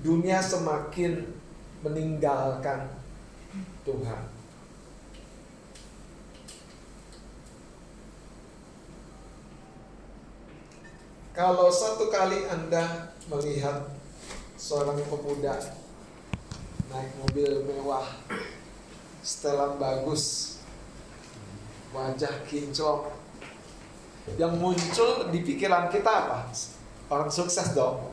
dunia 0.03 0.43
semakin 0.43 1.25
meninggalkan 1.87 2.91
Tuhan. 3.87 4.23
Kalau 11.41 11.73
satu 11.73 12.13
kali 12.13 12.45
Anda 12.53 13.17
melihat 13.33 13.89
seorang 14.61 15.01
pemuda 15.09 15.57
naik 16.93 17.17
mobil 17.17 17.65
mewah, 17.65 18.05
setelan 19.25 19.81
bagus, 19.81 20.61
wajah 21.97 22.45
kinclong, 22.45 23.09
yang 24.37 24.53
muncul 24.61 25.33
di 25.33 25.41
pikiran 25.41 25.89
kita 25.89 26.29
apa? 26.29 26.53
Orang 27.09 27.33
sukses 27.33 27.73
dong. 27.73 28.13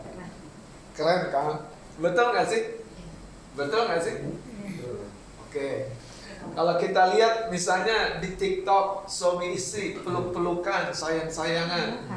Keren 0.96 1.28
kan? 1.28 1.68
Betul 2.00 2.32
nggak 2.32 2.48
sih? 2.48 2.80
Betul 3.60 3.92
nggak 3.92 4.02
sih? 4.08 4.16
Oke. 5.44 5.92
Kalau 6.56 6.80
kita 6.80 7.12
lihat 7.12 7.52
misalnya 7.52 8.24
di 8.24 8.40
TikTok 8.40 9.04
suami 9.04 9.52
istri 9.52 10.00
peluk-pelukan, 10.00 10.96
sayang-sayangan, 10.96 12.08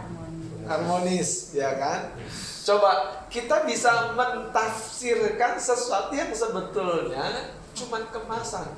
harmonis, 0.71 1.51
ya 1.51 1.75
kan? 1.75 2.15
Coba 2.63 3.27
kita 3.27 3.67
bisa 3.67 4.15
mentafsirkan 4.15 5.59
sesuatu 5.59 6.15
yang 6.15 6.31
sebetulnya 6.31 7.51
cuman 7.75 8.03
kemasan. 8.15 8.71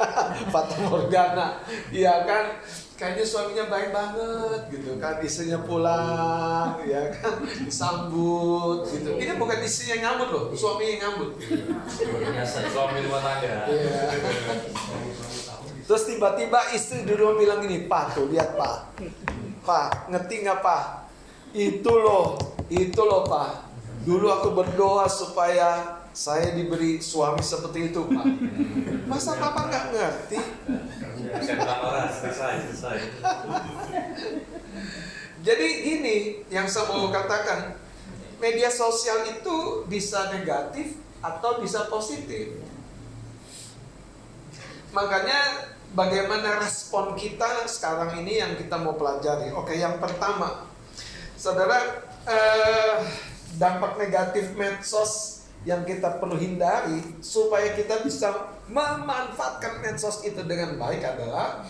Fata 0.52 0.76
Morgana 0.88 1.60
iya 1.92 2.24
kan? 2.24 2.60
Kayaknya 2.96 3.24
suaminya 3.24 3.64
baik 3.72 3.96
banget 3.96 4.60
gitu 4.76 5.00
kan, 5.00 5.24
istrinya 5.24 5.64
pulang, 5.64 6.76
ya 6.84 7.08
kan, 7.16 7.40
disambut 7.64 8.84
gitu. 8.92 9.16
Ini 9.16 9.40
bukan 9.40 9.56
istrinya 9.64 9.96
yang 9.96 10.02
nyambut 10.04 10.28
loh, 10.28 10.44
suami 10.52 10.84
yang 10.84 11.08
nyambut. 11.08 11.32
Biasa 12.20 12.68
suami 12.68 13.00
rumah 13.08 13.24
tangga. 13.24 13.64
Iya. 13.72 14.04
Terus 15.88 16.02
tiba-tiba 16.12 16.60
istri 16.76 17.08
di 17.08 17.16
rumah 17.16 17.40
bilang 17.40 17.64
gini, 17.64 17.88
Pak 17.88 18.20
tuh 18.20 18.28
lihat 18.28 18.52
Pak, 18.52 19.00
Pak 19.64 20.08
ngerti 20.08 20.34
nggak 20.44 20.60
Pak? 20.64 20.84
Itu 21.52 21.92
loh, 22.00 22.38
itu 22.70 23.00
loh 23.02 23.26
Pak. 23.26 23.68
Dulu 24.06 24.26
aku 24.32 24.56
berdoa 24.56 25.04
supaya 25.10 26.00
saya 26.10 26.56
diberi 26.56 26.98
suami 26.98 27.42
seperti 27.44 27.92
itu 27.92 28.00
Pak. 28.08 28.26
Masa 29.06 29.36
Papa 29.36 29.68
nggak 29.68 29.84
ngerti? 29.94 30.38
Jadi 35.40 35.68
gini 35.84 36.16
yang 36.52 36.68
saya 36.68 36.90
mau 36.92 37.08
katakan, 37.08 37.76
media 38.40 38.68
sosial 38.72 39.24
itu 39.28 39.84
bisa 39.88 40.32
negatif 40.32 40.96
atau 41.20 41.60
bisa 41.60 41.88
positif. 41.92 42.60
Makanya 44.90 45.70
bagaimana 45.94 46.62
respon 46.62 47.18
kita 47.18 47.66
sekarang 47.66 48.22
ini 48.22 48.38
yang 48.42 48.52
kita 48.54 48.78
mau 48.78 48.94
pelajari. 48.94 49.50
Oke, 49.54 49.74
yang 49.78 49.98
pertama, 49.98 50.66
saudara, 51.34 52.06
eh, 52.26 52.94
dampak 53.58 53.98
negatif 53.98 54.54
medsos 54.54 55.44
yang 55.66 55.84
kita 55.84 56.16
perlu 56.16 56.40
hindari 56.40 57.20
supaya 57.20 57.76
kita 57.76 58.00
bisa 58.00 58.32
memanfaatkan 58.70 59.84
medsos 59.84 60.24
itu 60.24 60.40
dengan 60.46 60.80
baik 60.80 61.04
adalah 61.04 61.68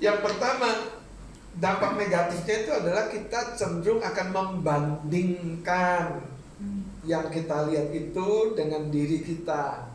yang 0.00 0.24
pertama 0.24 0.96
dampak 1.52 2.00
negatifnya 2.00 2.56
itu 2.64 2.70
adalah 2.72 3.04
kita 3.12 3.40
cenderung 3.60 4.00
akan 4.00 4.28
membandingkan 4.32 6.24
yang 7.04 7.28
kita 7.28 7.66
lihat 7.68 7.90
itu 7.92 8.56
dengan 8.56 8.88
diri 8.88 9.20
kita. 9.20 9.91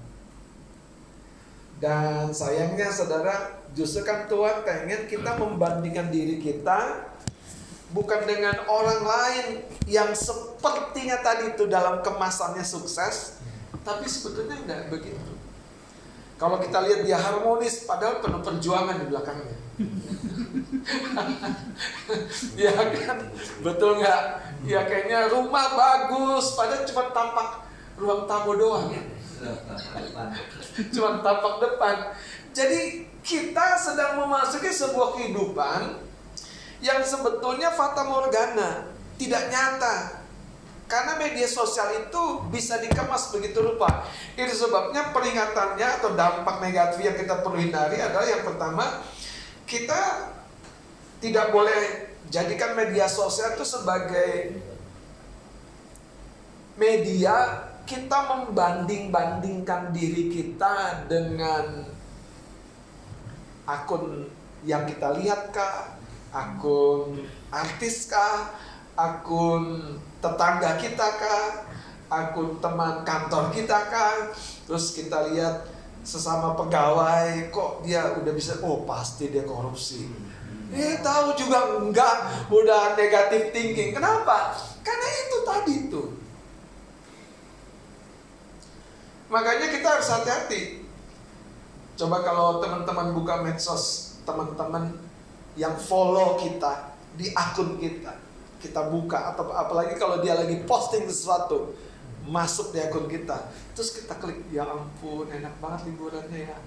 Dan 1.78 2.34
sayangnya 2.34 2.90
saudara, 2.90 3.62
justru 3.78 4.02
kan 4.02 4.26
Tuhan 4.26 4.66
pengen 4.66 5.06
kita 5.06 5.38
membandingkan 5.38 6.10
diri 6.10 6.42
kita 6.42 7.06
bukan 7.94 8.26
dengan 8.28 8.68
orang 8.68 9.02
lain 9.06 9.46
yang 9.88 10.12
sepertinya 10.12 11.24
tadi 11.24 11.56
itu 11.56 11.70
dalam 11.70 12.04
kemasannya 12.04 12.66
sukses, 12.66 13.40
tapi 13.86 14.10
sebetulnya 14.10 14.58
enggak 14.60 14.90
begitu. 14.92 15.38
Kalau 16.38 16.62
kita 16.62 16.86
lihat 16.86 17.02
dia 17.06 17.18
harmonis, 17.18 17.90
padahal 17.90 18.22
penuh 18.22 18.42
perjuangan 18.46 19.02
di 19.02 19.06
belakangnya. 19.10 19.58
ya 22.62 22.72
kan, 22.74 23.18
betul 23.66 23.98
nggak? 23.98 24.22
Ya 24.66 24.86
kayaknya 24.86 25.34
rumah 25.34 25.74
bagus, 25.74 26.54
padahal 26.54 26.86
cuma 26.86 27.10
tampak 27.10 27.66
ruang 27.98 28.30
tamu 28.30 28.54
doang. 28.54 28.94
Cuma 30.94 31.22
tampak 31.22 31.54
depan. 31.62 31.96
Jadi 32.54 33.06
kita 33.22 33.78
sedang 33.78 34.18
memasuki 34.24 34.72
sebuah 34.72 35.18
kehidupan 35.18 36.02
yang 36.82 37.02
sebetulnya 37.02 37.74
fata 37.74 38.06
morgana, 38.06 38.90
tidak 39.18 39.44
nyata. 39.50 40.26
Karena 40.88 41.20
media 41.20 41.44
sosial 41.44 42.08
itu 42.08 42.48
bisa 42.48 42.80
dikemas 42.80 43.36
begitu 43.36 43.60
rupa. 43.60 44.08
Itu 44.40 44.56
sebabnya 44.56 45.12
peringatannya 45.12 45.88
atau 46.00 46.16
dampak 46.16 46.64
negatif 46.64 47.04
yang 47.04 47.18
kita 47.20 47.44
perlu 47.44 47.60
hindari 47.60 48.00
adalah 48.00 48.24
yang 48.24 48.48
pertama, 48.48 49.04
kita 49.68 50.32
tidak 51.20 51.52
boleh 51.52 52.08
jadikan 52.32 52.72
media 52.80 53.04
sosial 53.12 53.60
itu 53.60 53.68
sebagai 53.68 54.64
media 56.80 57.67
kita 57.88 58.20
membanding-bandingkan 58.28 59.96
diri 59.96 60.28
kita 60.28 61.08
dengan 61.08 61.88
akun 63.64 64.28
yang 64.68 64.84
kita 64.84 65.16
lihat 65.16 65.56
kah, 65.56 65.96
akun 66.36 67.24
artis 67.48 68.12
kah, 68.12 68.52
akun 69.00 69.96
tetangga 70.20 70.76
kita 70.76 71.08
kah, 71.16 71.64
akun 72.12 72.60
teman 72.60 73.08
kantor 73.08 73.56
kita 73.56 73.88
kah, 73.88 74.36
terus 74.68 74.92
kita 74.92 75.32
lihat 75.32 75.72
sesama 76.04 76.60
pegawai 76.60 77.52
kok 77.52 77.88
dia 77.88 78.16
udah 78.20 78.32
bisa 78.36 78.60
oh 78.68 78.84
pasti 78.84 79.32
dia 79.32 79.48
korupsi. 79.48 80.12
Eh 80.76 81.00
tahu 81.00 81.32
juga 81.40 81.80
enggak, 81.80 82.52
udah 82.52 83.00
negatif 83.00 83.56
thinking. 83.56 83.96
Kenapa? 83.96 84.52
Karena 84.84 85.08
itu 85.08 85.38
tadi 85.48 85.74
itu. 85.88 86.27
Makanya 89.28 89.68
kita 89.68 89.88
harus 90.00 90.08
hati-hati. 90.08 90.88
Coba 91.98 92.24
kalau 92.24 92.64
teman-teman 92.64 93.12
buka 93.12 93.44
medsos, 93.44 94.18
teman-teman 94.24 94.96
yang 95.58 95.74
follow 95.76 96.38
kita 96.38 96.94
di 97.18 97.34
akun 97.34 97.82
kita, 97.82 98.14
kita 98.62 98.94
buka 98.94 99.34
atau 99.34 99.50
apalagi 99.50 99.98
kalau 99.98 100.22
dia 100.22 100.38
lagi 100.38 100.62
posting 100.70 101.10
sesuatu 101.10 101.74
masuk 102.30 102.70
di 102.70 102.80
akun 102.86 103.10
kita, 103.10 103.50
terus 103.74 103.98
kita 103.98 104.14
klik, 104.22 104.46
ya 104.54 104.70
ampun, 104.70 105.26
enak 105.34 105.58
banget 105.58 105.90
liburannya 105.90 106.54
ya. 106.54 106.58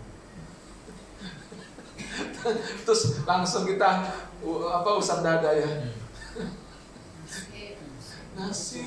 terus 2.84 3.22
langsung 3.22 3.62
kita 3.68 4.10
apa 4.74 4.90
usap 4.98 5.22
dada 5.22 5.54
ya. 5.54 5.70
Nasi, 8.30 8.82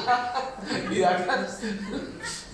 iya 0.94 1.10
kan? 1.26 1.42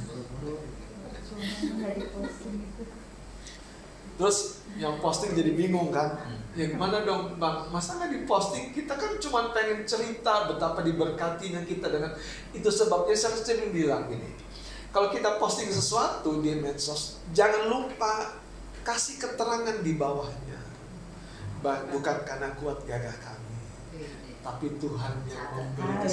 Terus 4.14 4.38
yang 4.75 4.99
posting 4.99 5.35
jadi 5.35 5.53
bingung 5.53 5.90
kan? 5.90 6.14
Ya 6.55 6.70
gimana 6.70 7.03
dong 7.03 7.35
bang? 7.35 7.66
Masa 7.68 7.99
nggak 7.99 8.14
diposting? 8.14 8.70
Kita 8.70 8.94
kan 8.94 9.18
cuma 9.18 9.51
pengen 9.51 9.83
cerita 9.83 10.47
betapa 10.47 10.81
diberkatinya 10.81 11.62
kita 11.62 11.90
dengan 11.90 12.14
itu 12.51 12.68
sebabnya 12.68 13.11
saya 13.12 13.35
sering 13.35 13.70
bilang 13.70 14.07
gini. 14.07 14.31
Kalau 14.88 15.11
kita 15.11 15.35
posting 15.37 15.66
sesuatu 15.66 16.38
di 16.38 16.55
medsos, 16.55 17.18
jangan 17.31 17.66
lupa 17.66 18.38
kasih 18.81 19.18
keterangan 19.18 19.83
di 19.83 19.99
bawahnya. 19.99 20.62
Ba- 21.59 21.83
Bukan 21.90 22.23
karena 22.23 22.55
kuat 22.55 22.87
gagah 22.87 23.18
kami, 23.18 23.59
tapi 24.38 24.66
Tuhan 24.79 25.14
yang 25.27 25.51
memberi. 25.51 26.07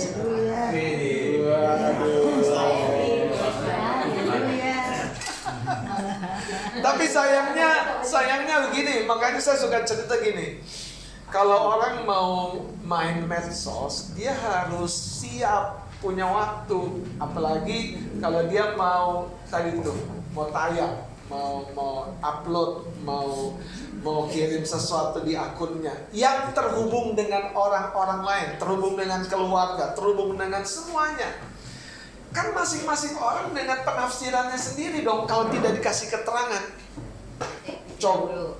Haleluya. 4.01 4.60
Tapi 6.85 7.03
sayangnya, 7.05 8.01
sayangnya 8.01 8.69
begini, 8.69 9.05
makanya 9.05 9.39
saya 9.41 9.57
suka 9.59 9.83
cerita 9.85 10.17
gini. 10.19 10.61
Kalau 11.31 11.79
orang 11.79 12.03
mau 12.03 12.59
main 12.83 13.23
medsos, 13.23 14.11
dia 14.19 14.35
harus 14.35 14.91
siap 14.91 15.87
punya 16.03 16.27
waktu, 16.27 17.07
apalagi 17.21 18.01
kalau 18.19 18.49
dia 18.51 18.75
mau 18.75 19.31
tadi 19.47 19.79
tuh 19.79 19.95
mau 20.35 20.49
tayang, 20.51 21.07
mau 21.31 21.63
mau 21.71 22.11
upload, 22.19 22.89
mau 23.07 23.55
mau 24.01 24.25
kirim 24.27 24.65
sesuatu 24.65 25.21
di 25.21 25.37
akunnya 25.37 25.93
yang 26.09 26.51
terhubung 26.57 27.13
dengan 27.13 27.53
orang-orang 27.53 28.25
lain, 28.25 28.49
terhubung 28.57 28.97
dengan 28.97 29.21
keluarga, 29.29 29.93
terhubung 29.93 30.35
dengan 30.35 30.65
semuanya. 30.65 31.37
Kan 32.31 32.55
masing-masing 32.55 33.19
orang 33.19 33.51
dengan 33.51 33.83
penafsirannya 33.83 34.55
sendiri 34.55 35.03
dong 35.03 35.27
kalau 35.27 35.51
tidak 35.51 35.75
dikasih 35.79 36.07
keterangan. 36.07 36.63
Coba, 37.99 38.55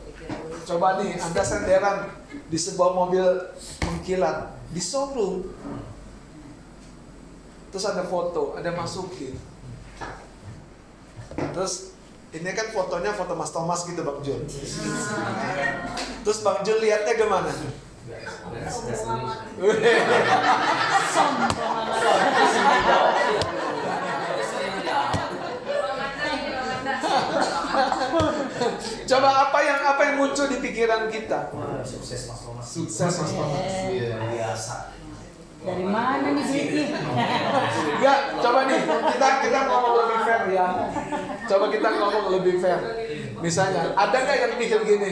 coba 0.67 0.88
nih, 1.01 1.17
Anda 1.17 1.41
senderan 1.41 1.97
di 2.51 2.57
sebuah 2.60 2.91
mobil 2.93 3.25
mengkilat 3.88 4.53
di 4.75 4.81
showroom. 4.84 5.47
Terus 7.71 7.86
ada 7.88 8.03
foto, 8.03 8.60
ada 8.60 8.75
masukin. 8.75 9.39
Terus 11.55 11.95
ini 12.36 12.51
kan 12.51 12.67
fotonya 12.75 13.15
foto 13.15 13.36
Mas 13.39 13.55
Thomas 13.55 13.88
gitu 13.88 14.03
Bang 14.03 14.19
Jul. 14.19 14.43
Terus 16.27 16.39
Bang 16.43 16.60
Jul 16.67 16.84
lihatnya 16.84 17.15
gimana? 17.15 17.51
Coba 29.12 29.30
apa 29.43 29.60
yang 29.60 29.80
apa 29.84 30.02
yang 30.08 30.15
muncul 30.24 30.47
di 30.47 30.63
pikiran 30.63 31.12
kita? 31.12 31.52
sukses 31.84 32.32
Mas 32.32 32.39
Thomas. 32.47 32.63
Sukses 32.63 33.12
Mas 33.12 33.32
Thomas. 33.36 33.91
Iya, 33.91 34.15
biasa. 34.15 34.76
Dari 35.62 35.84
mana 35.84 36.32
nih 36.32 36.43
duitnya? 36.47 37.00
Enggak, 38.00 38.19
coba 38.39 38.60
nih 38.71 38.80
kita 38.88 39.28
kita 39.43 39.60
ngomong 39.67 39.93
lebih 40.00 40.19
fair 40.24 40.43
ya. 40.56 40.67
Coba 41.43 41.65
kita 41.67 41.88
ngomong 41.91 42.26
lebih 42.39 42.56
fair. 42.63 42.80
Misalnya, 43.43 43.91
ada 44.00 44.15
nggak 44.15 44.38
yang 44.47 44.54
mikir 44.56 44.80
gini? 44.88 45.12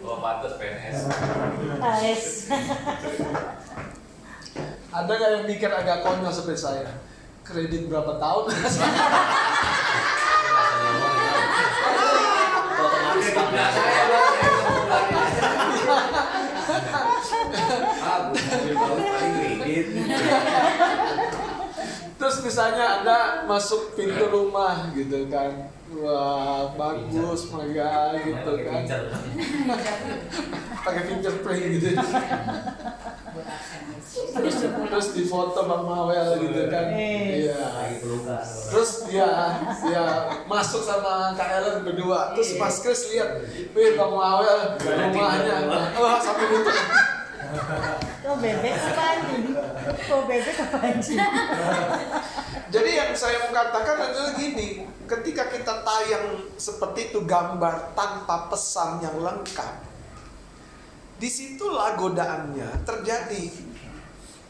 Oh, 0.00 0.24
pantas 0.24 0.56
PNS. 0.56 0.98
AS. 1.84 2.24
Ada 4.88 5.12
nggak 5.12 5.30
yang 5.36 5.44
mikir 5.44 5.68
agak 5.68 6.00
konyol 6.00 6.32
seperti 6.32 6.56
saya? 6.64 6.88
Kredit 7.44 7.84
berapa 7.84 8.16
tahun? 8.16 8.48
Otomatis 16.68 16.90
tak 16.90 17.02
biasa 17.04 17.36
ya. 17.38 17.54
Ah, 18.02 18.20
baru 18.32 19.02
paling 19.02 19.34
kredit. 19.38 19.86
Terus 22.18 22.36
misalnya 22.42 23.00
Anda 23.00 23.18
masuk 23.46 23.94
pintu 23.94 24.26
rumah 24.26 24.90
gitu 24.90 25.30
kan. 25.30 25.70
Wah, 25.88 26.74
bagus, 26.74 27.48
megah 27.54 28.18
gitu 28.20 28.52
kan. 28.66 28.82
Pakai 30.84 31.02
fingerprint 31.08 31.64
gitu. 31.78 31.96
Terus, 34.08 34.56
terus 34.66 35.08
di 35.14 35.24
foto 35.30 35.62
Bang 35.64 35.86
Mawel 35.86 36.42
gitu 36.42 36.66
kan. 36.66 36.90
Iya. 36.90 37.54
Lagi 37.70 37.96
pelukan. 38.02 38.44
Terus 38.44 38.90
ya, 39.14 39.30
ya 39.86 40.04
masuk 40.50 40.82
sama 40.82 41.38
Kak 41.38 41.48
Ellen 41.62 41.86
berdua. 41.86 42.34
Terus 42.34 42.58
Mas 42.58 42.82
Kris 42.82 43.14
lihat, 43.14 43.46
wih 43.72 43.94
Bang 43.94 44.12
Mawel 44.12 44.74
rumahnya. 44.82 45.56
Wah, 46.02 46.18
sampai 46.18 46.50
itu. 46.50 46.72
Kok 48.24 48.36
bebek 48.44 48.74
apa 48.76 49.02
anjing? 49.16 49.44
Kok 50.04 50.22
bebek 50.28 50.56
apa 50.60 50.76
anjing? 50.84 51.18
Jadi 52.68 52.90
yang 52.92 53.12
saya 53.16 53.48
mau 53.48 53.52
katakan 53.56 53.96
adalah 53.96 54.32
gini, 54.36 54.84
ketika 55.08 55.48
kita 55.48 55.80
tayang 55.80 56.44
seperti 56.60 57.08
itu 57.08 57.24
gambar 57.24 57.96
tanpa 57.96 58.52
pesan 58.52 59.00
yang 59.00 59.16
lengkap, 59.16 59.74
di 61.16 61.28
situlah 61.28 61.96
godaannya 61.96 62.84
terjadi. 62.84 63.44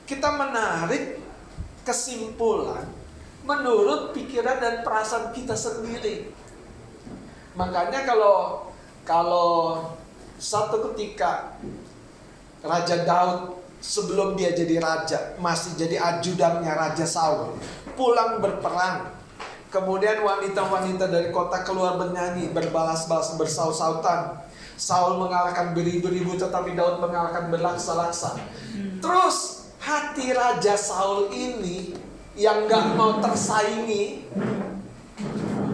Kita 0.09 0.35
menarik 0.35 1.21
kesimpulan 1.85 2.85
menurut 3.45 4.13
pikiran 4.13 4.61
dan 4.61 4.75
perasaan 4.85 5.33
kita 5.33 5.57
sendiri. 5.57 6.33
Makanya 7.57 8.05
kalau 8.05 8.69
kalau 9.05 9.51
satu 10.37 10.93
ketika 10.93 11.57
Raja 12.63 13.07
Daud 13.07 13.63
sebelum 13.79 14.35
dia 14.35 14.51
jadi 14.51 14.83
raja 14.83 15.39
masih 15.39 15.79
jadi 15.79 15.99
ajudannya 15.99 16.71
Raja 16.71 17.07
Saul. 17.07 17.55
Pulang 17.95 18.43
berperang. 18.43 19.15
Kemudian 19.69 20.25
wanita-wanita 20.25 21.13
dari 21.13 21.29
kota 21.29 21.61
keluar 21.61 22.01
bernyanyi 22.01 22.51
berbalas-balas 22.57 23.37
bersaut-sautan. 23.37 24.41
Saul 24.79 25.19
mengalahkan 25.19 25.75
beribu-ribu 25.75 26.39
tetapi 26.39 26.73
Daud 26.79 27.03
mengalahkan 27.03 27.51
berlaksa-laksa. 27.53 28.39
Terus 29.03 29.69
hati 29.83 30.33
Raja 30.33 30.75
Saul 30.79 31.31
ini 31.35 31.95
yang 32.39 32.71
nggak 32.71 32.95
mau 32.95 33.19
tersaingi 33.19 34.31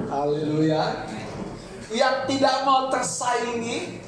Haleluya 0.08 1.04
yang 1.92 2.24
tidak 2.24 2.64
mau 2.64 2.88
tersaingi 2.88 4.00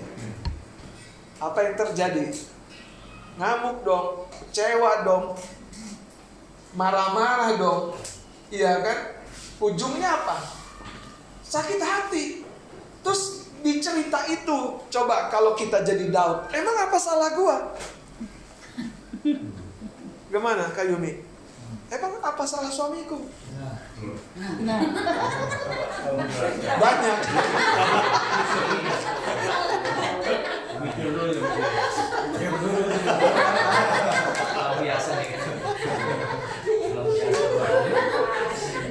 apa 1.37 1.59
yang 1.61 1.75
terjadi 1.77 2.25
ngamuk 3.37 3.85
dong, 3.85 4.25
kecewa 4.33 5.05
dong, 5.05 5.37
marah-marah 6.73 7.57
dong, 7.61 7.93
iya 8.49 8.81
kan? 8.81 8.99
Ujungnya 9.61 10.09
apa? 10.09 10.37
Sakit 11.45 11.81
hati. 11.81 12.45
Terus 13.05 13.53
di 13.61 13.79
cerita 13.81 14.25
itu, 14.29 14.81
coba 14.89 15.29
kalau 15.29 15.53
kita 15.53 15.85
jadi 15.85 16.09
Daud, 16.09 16.49
emang 16.53 16.77
apa 16.89 16.97
salah 16.97 17.33
gua? 17.37 17.77
Gimana 20.33 20.73
Kak 20.75 20.89
Yumi? 20.91 21.23
Emang 21.87 22.19
apa 22.19 22.43
salah 22.43 22.67
suamiku? 22.67 23.31
Nah, 24.67 24.81
Banyak. 26.77 27.19
Mikir 30.83 31.09
dulu 31.15 31.33
ya. 31.33 31.43
Mikir 32.35 32.53
dulu. 32.59 32.83
Kalau 34.51 34.75
biasa 34.83 35.11
nih. 35.17 35.29
Kalau 35.39 37.07
biasa. 37.07 37.47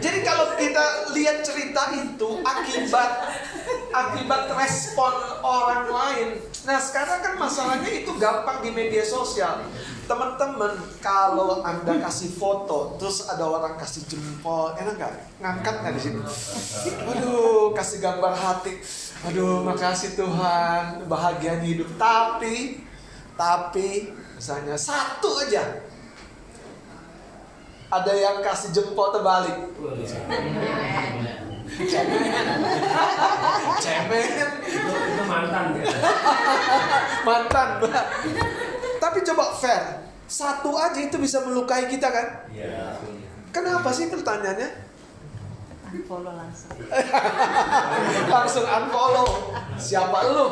Jadi 0.01 0.19
kalau 0.23 0.54
kita 0.65 1.13
lihat 1.13 1.45
cerita 1.45 1.93
itu 1.93 2.41
akibat 2.41 3.11
akibat 3.93 4.49
respon 4.57 5.13
orang 5.45 5.85
lain. 5.87 6.29
Nah 6.65 6.81
sekarang 6.81 7.21
kan 7.21 7.33
masalahnya 7.37 7.91
itu 7.93 8.11
gampang 8.17 8.65
di 8.65 8.73
media 8.73 9.05
sosial. 9.05 9.61
Teman-teman 10.05 10.77
kalau 11.01 11.65
anda 11.65 11.97
kasih 11.97 12.37
foto 12.37 12.97
terus 12.97 13.25
ada 13.25 13.41
orang 13.41 13.73
kasih 13.77 14.05
jempol, 14.05 14.73
enak 14.77 15.01
nggak? 15.01 15.13
Ngangkat 15.41 15.75
nggak 15.81 15.93
di 15.97 16.01
sini? 16.01 16.21
Waduh, 17.09 17.73
kasih 17.73 17.97
gambar 18.01 18.33
hati. 18.37 18.73
Aduh, 19.25 19.65
makasih 19.65 20.13
Tuhan, 20.13 21.09
bahagia 21.09 21.57
hidup. 21.57 21.89
Tapi, 21.97 22.85
tapi 23.33 24.13
misalnya 24.37 24.77
satu 24.77 25.41
aja 25.41 25.81
ada 27.85 28.11
yang 28.11 28.41
kasih 28.41 28.69
jempol 28.71 29.11
terbalik. 29.11 29.55
Cemen. 33.81 34.23
Itu, 34.63 34.93
itu 34.95 35.23
mantan 35.27 35.65
ya. 35.75 35.85
mantan 37.25 37.67
Mbak. 37.81 38.05
tapi 38.97 39.19
coba 39.25 39.43
fair 39.51 39.83
satu 40.25 40.71
aja 40.73 40.99
itu 41.01 41.17
bisa 41.17 41.41
melukai 41.43 41.89
kita 41.89 42.07
kan 42.07 42.47
Iya. 42.49 42.95
kenapa 43.49 43.89
sih 43.91 44.07
pertanyaannya 44.07 44.69
unfollow 45.89 46.33
langsung. 46.33 46.69
langsung 48.29 48.65
unfollow 48.65 49.29
siapa 49.75 50.17
lu 50.31 50.47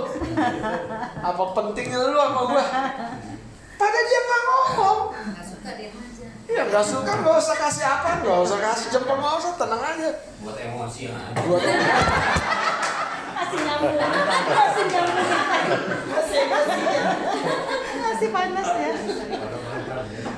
apa 1.21 1.43
pentingnya 1.55 1.99
lu 2.03 2.17
sama 2.17 2.41
gua 2.47 2.65
pada 3.75 3.99
dia 4.01 4.19
nggak 4.19 4.41
ngomong 4.43 4.99
Nggak 5.13 5.45
suka 5.45 5.69
dia 5.77 5.89
aja. 6.43 6.51
ya 6.53 6.61
nggak 6.67 6.85
suka 6.85 7.11
nggak 7.23 7.35
usah 7.39 7.55
kasih 7.55 7.85
apa 7.87 8.09
nggak 8.19 8.39
usah 8.43 8.59
kasih 8.59 8.87
jempol 8.91 9.15
nggak 9.15 9.35
usah 9.39 9.53
tenang 9.55 9.81
aja 9.81 10.09
Buat 10.43 10.57
emosi 10.59 11.01
aja. 11.07 11.39
buat 11.47 11.61
Masih 13.33 13.59
nyambung. 13.63 13.95
Masih 13.95 14.85
nyambung. 14.89 15.27
Masih 16.09 16.41
masih. 16.49 16.81
Masih 18.01 18.29
panas 18.33 18.69
ya. 18.75 18.91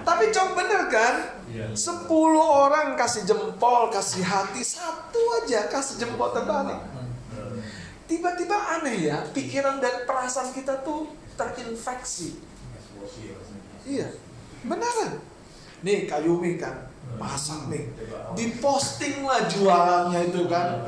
tapi 0.06 0.24
coba 0.32 0.52
bener 0.62 0.82
kan 0.88 1.16
10 1.74 1.76
orang 2.40 2.94
kasih 2.94 3.26
jempol 3.26 3.90
kasih 3.90 4.22
hati 4.22 4.62
satu 4.62 5.22
aja 5.42 5.66
kasih 5.68 5.98
jempol 6.00 6.30
terbalik 6.32 6.78
tiba-tiba 8.06 8.54
aneh 8.80 9.10
ya 9.10 9.18
pikiran 9.34 9.82
dan 9.82 10.06
perasaan 10.06 10.54
kita 10.54 10.86
tuh 10.86 11.10
terinfeksi 11.36 12.38
iya 13.90 14.14
beneran 14.62 15.20
nih 15.86 16.10
Kayumi 16.10 16.58
kan 16.58 16.90
masak 17.16 17.70
nih 17.70 17.94
diposting 18.34 19.22
lah 19.24 19.46
jualannya 19.46 20.20
itu 20.28 20.42
kan 20.50 20.82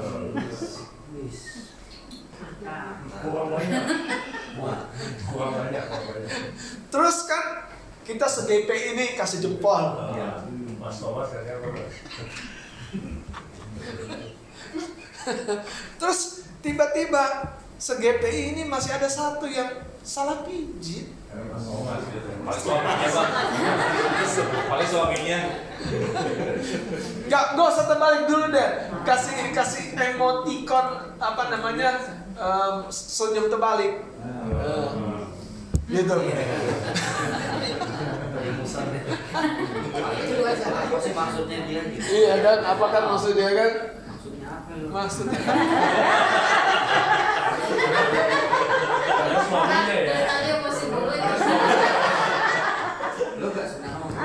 Kurang 3.17 3.49
banyak. 3.49 3.83
Kurang 5.25 5.51
banyak. 5.55 5.85
terus 6.91 7.17
kan 7.25 7.43
kita 8.03 8.27
se-GP 8.27 8.69
ini 8.93 9.05
kasih 9.15 9.41
jempol 9.41 10.13
Iya. 10.13 10.45
Mas 10.77 11.01
Thomas? 11.01 11.31
Terus 15.97 16.19
tiba-tiba 16.61 17.23
se-GPI 17.77 18.55
ini 18.55 18.63
masih 18.65 18.95
ada 18.95 19.09
satu 19.09 19.45
yang 19.45 19.83
salah 20.01 20.45
pijit. 20.47 21.16
Mas 21.37 21.63
Thomas 21.65 22.01
gitu. 22.09 22.29
Paling 22.47 22.61
suaminya 22.61 23.09
bang. 23.11 23.29
Paling 24.67 24.89
suaminya. 24.89 25.39
Gak, 27.27 27.45
gak 27.59 27.67
usah 27.67 27.85
terbalik 27.91 28.23
dulu 28.27 28.45
deh. 28.51 28.69
Kasih 29.03 29.51
kasih 29.51 29.95
emoticon 29.95 30.87
apa 31.19 31.43
namanya 31.51 31.99
em, 32.35 32.87
senyum 32.89 33.51
terbalik. 33.51 34.03
Gitu. 35.87 36.15
Apa 40.57 40.97
sih 41.03 41.11
maksudnya 41.15 41.57
dia 41.67 41.81
gitu? 41.91 42.07
Iya 42.07 42.35
kan? 42.43 42.57
Apa 42.63 42.85
kan 42.91 43.03
maksudnya 43.11 43.49
kan? 43.51 43.71
Maksudnya 44.07 44.47
apa 44.47 44.71
lu? 44.75 44.87
Maksudnya 44.91 45.39
suaminya 49.47 49.95
ya. 49.95 50.03
Dari 50.11 50.23
tadi 50.27 50.47
emosi 50.59 50.85
dulu 50.91 51.11
ya. 51.15 51.31
Lu 53.37 53.47
gak 53.53 53.67
senang 53.69 53.95
sama 54.01 54.17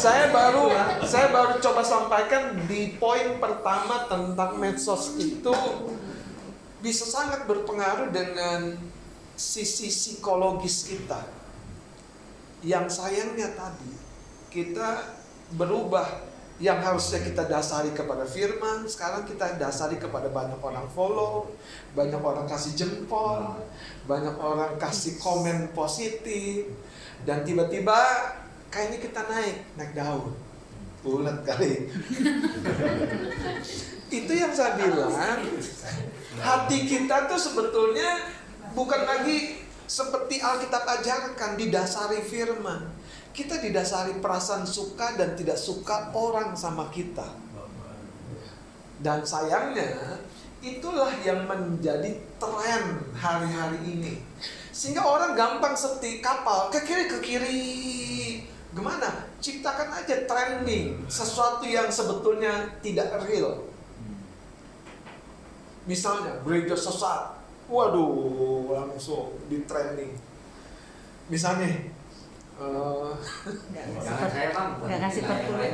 saya 0.00 0.32
baru 0.32 0.72
saya 1.04 1.28
baru 1.28 1.60
coba 1.60 1.84
sampaikan 1.84 2.56
di 2.64 2.96
poin 2.96 3.36
pertama 3.36 4.08
tentang 4.08 4.56
medsos 4.56 5.20
itu 5.20 5.52
bisa 6.80 7.04
sangat 7.04 7.44
berpengaruh 7.44 8.08
dengan 8.08 8.80
sisi 9.36 9.92
psikologis 9.92 10.88
kita. 10.88 11.20
Yang 12.64 12.96
sayangnya 12.96 13.52
tadi 13.52 13.92
kita 14.48 15.04
berubah 15.60 16.32
yang 16.60 16.80
harusnya 16.80 17.20
kita 17.24 17.48
dasari 17.48 17.92
kepada 17.92 18.24
firman, 18.24 18.84
sekarang 18.84 19.24
kita 19.28 19.56
dasari 19.60 19.96
kepada 19.96 20.28
banyak 20.32 20.60
orang 20.60 20.88
follow, 20.92 21.52
banyak 21.96 22.20
orang 22.20 22.44
kasih 22.48 22.72
jempol, 22.76 23.64
banyak 24.04 24.36
orang 24.36 24.76
kasih 24.76 25.16
komen 25.16 25.72
positif, 25.72 26.68
dan 27.24 27.44
tiba-tiba 27.48 27.96
kayaknya 28.70 28.98
kita 29.02 29.20
naik, 29.26 29.56
naik 29.76 29.92
daun. 29.92 30.32
Bulat 31.02 31.42
kali. 31.42 31.90
Itu 34.20 34.32
yang 34.34 34.52
saya 34.54 34.74
bilang, 34.78 35.14
hati 36.38 36.78
kita 36.86 37.30
tuh 37.30 37.40
sebetulnya 37.40 38.26
bukan 38.74 39.06
lagi 39.06 39.62
seperti 39.90 40.38
Alkitab 40.38 40.86
ajarkan 40.86 41.58
didasari 41.58 42.22
firman. 42.22 42.90
Kita 43.30 43.62
didasari 43.62 44.18
perasaan 44.18 44.66
suka 44.66 45.14
dan 45.14 45.38
tidak 45.38 45.58
suka 45.58 46.10
orang 46.14 46.54
sama 46.58 46.90
kita. 46.90 47.26
Dan 49.00 49.24
sayangnya 49.24 50.20
itulah 50.60 51.08
yang 51.24 51.48
menjadi 51.48 52.20
tren 52.36 52.84
hari-hari 53.16 53.80
ini. 53.88 54.14
Sehingga 54.74 55.06
orang 55.06 55.32
gampang 55.32 55.72
seperti 55.72 56.20
kapal 56.20 56.68
ke 56.68 56.84
kiri 56.84 57.04
ke 57.08 57.18
kiri. 57.22 57.62
Gimana? 58.70 59.26
Ciptakan 59.42 59.90
aja 59.90 60.14
trending 60.30 61.02
sesuatu 61.10 61.66
yang 61.66 61.90
sebetulnya 61.90 62.78
tidak 62.78 63.18
real. 63.26 63.66
Misalnya 65.90 66.38
gereja 66.46 66.78
sesat. 66.78 67.40
Waduh, 67.70 68.70
langsung 68.70 69.34
di 69.46 69.62
trending. 69.66 70.14
Misalnya 71.30 71.70
eh, 72.58 73.10
Jangan 74.02 74.28
saya 74.30 74.48
bang. 74.50 74.70
Nggak 74.82 74.98
ngasih 75.06 75.22
perpuluhan. 75.26 75.70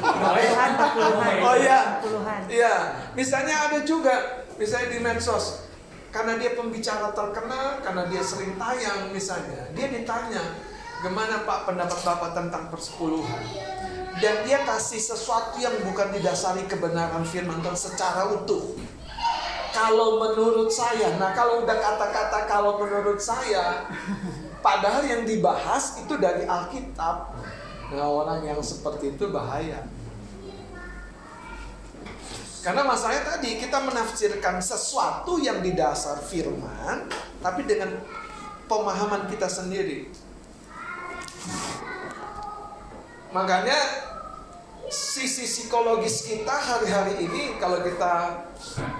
Perpuluhan, 0.00 0.70
perpuluhan. 0.76 1.34
Oh 1.40 1.56
iya. 1.56 1.80
Perpuluhan. 2.00 2.40
Iya, 2.48 2.74
misalnya 3.16 3.56
ada 3.68 3.78
juga, 3.84 4.44
misalnya 4.60 4.88
di 4.92 5.00
medsos, 5.00 5.68
karena 6.12 6.40
dia 6.40 6.56
pembicara 6.56 7.12
terkenal, 7.12 7.80
karena 7.84 8.08
dia 8.08 8.22
sering 8.24 8.56
tayang 8.56 9.12
misalnya, 9.12 9.68
dia 9.76 9.86
ditanya, 9.92 10.44
gimana 11.02 11.46
Pak 11.46 11.68
pendapat 11.68 12.00
Bapak 12.02 12.30
tentang 12.34 12.70
persepuluhan? 12.72 13.42
Dan 14.18 14.42
dia 14.42 14.66
kasih 14.66 14.98
sesuatu 14.98 15.62
yang 15.62 15.78
bukan 15.86 16.10
didasari 16.10 16.66
kebenaran 16.66 17.22
firman 17.22 17.62
Tuhan 17.62 17.78
secara 17.78 18.26
utuh. 18.34 18.74
Kalau 19.70 20.18
menurut 20.18 20.66
saya, 20.74 21.14
nah 21.22 21.30
kalau 21.30 21.62
udah 21.62 21.78
kata-kata 21.78 22.50
kalau 22.50 22.82
menurut 22.82 23.22
saya, 23.22 23.86
padahal 24.58 25.06
yang 25.06 25.22
dibahas 25.22 26.02
itu 26.02 26.18
dari 26.18 26.42
Alkitab. 26.50 27.30
Nah 27.94 28.08
orang 28.10 28.42
yang 28.42 28.58
seperti 28.58 29.14
itu 29.14 29.30
bahaya. 29.30 29.86
Karena 32.58 32.82
masalahnya 32.82 33.38
tadi 33.38 33.54
kita 33.62 33.78
menafsirkan 33.86 34.58
sesuatu 34.58 35.38
yang 35.38 35.62
didasar 35.62 36.18
firman, 36.26 37.06
tapi 37.38 37.62
dengan 37.70 38.02
pemahaman 38.66 39.30
kita 39.30 39.46
sendiri. 39.46 40.10
Makanya 43.28 43.78
sisi 44.88 45.44
psikologis 45.44 46.24
kita 46.24 46.56
hari-hari 46.56 47.28
ini 47.28 47.60
kalau 47.60 47.84
kita 47.84 48.44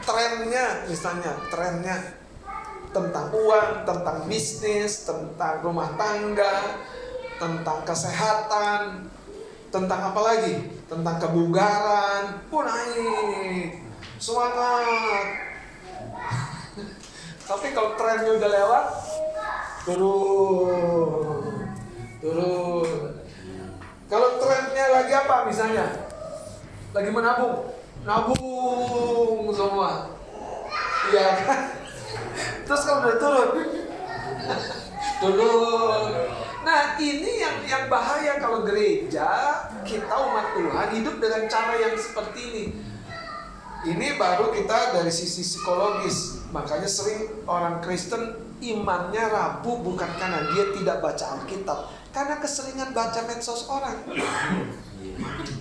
trennya 0.04 0.84
misalnya 0.84 1.32
trennya 1.48 1.96
tentang 2.92 3.32
uang, 3.32 3.84
tentang 3.84 4.18
bisnis, 4.28 5.04
tentang 5.04 5.60
rumah 5.64 5.92
tangga, 5.96 6.80
tentang 7.36 7.84
kesehatan, 7.84 9.08
tentang 9.68 10.00
apa 10.12 10.20
lagi? 10.20 10.54
Tentang 10.88 11.16
kebugaran, 11.20 12.48
pun 12.48 12.64
naik, 12.64 13.84
semangat. 14.16 15.26
Tapi 17.48 17.66
kalau 17.72 17.96
trennya 17.96 18.32
udah 18.36 18.50
lewat, 18.50 18.84
turun, 19.84 21.37
turun. 22.22 23.14
Kalau 24.08 24.28
trennya 24.40 24.86
lagi 24.94 25.12
apa 25.12 25.36
misalnya? 25.46 25.86
Lagi 26.96 27.10
menabung, 27.12 27.68
nabung 28.02 29.52
semua. 29.52 30.10
Iya 31.12 31.26
kan? 31.44 31.60
Terus 32.66 32.82
kalau 32.84 33.00
udah 33.04 33.16
turun, 33.20 33.48
turun. 35.20 36.10
Nah 36.64 37.00
ini 37.00 37.40
yang 37.40 37.56
yang 37.64 37.84
bahaya 37.88 38.36
kalau 38.36 38.66
gereja 38.66 39.28
kita 39.86 40.10
umat 40.10 40.52
Tuhan 40.52 40.88
hidup 41.00 41.16
dengan 41.16 41.42
cara 41.48 41.74
yang 41.80 41.94
seperti 41.96 42.40
ini. 42.44 42.64
Ini 43.78 44.18
baru 44.18 44.50
kita 44.50 44.90
dari 44.90 45.12
sisi 45.12 45.46
psikologis. 45.46 46.50
Makanya 46.50 46.90
sering 46.90 47.46
orang 47.46 47.78
Kristen 47.78 48.48
imannya 48.58 49.22
rapuh 49.30 49.78
bukan 49.86 50.10
karena 50.18 50.50
dia 50.50 50.74
tidak 50.74 50.98
baca 50.98 51.24
Alkitab, 51.38 51.78
karena 52.18 52.42
keseringan 52.42 52.90
baca 52.90 53.20
medsos 53.30 53.70
orang. 53.70 54.02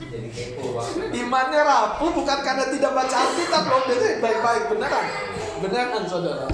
Jadi 0.09 0.29
kepo 0.33 0.73
bang. 0.73 1.13
Imannya 1.13 1.61
rapuh 1.61 2.09
bukan 2.09 2.39
karena 2.41 2.65
tidak 2.73 2.97
baca 2.97 3.15
Alkitab 3.29 3.63
loh, 3.69 3.85
dengerin 3.85 4.17
baik-baik 4.17 4.63
beneran. 4.73 5.05
Beneran 5.61 6.03
saudara. 6.09 6.49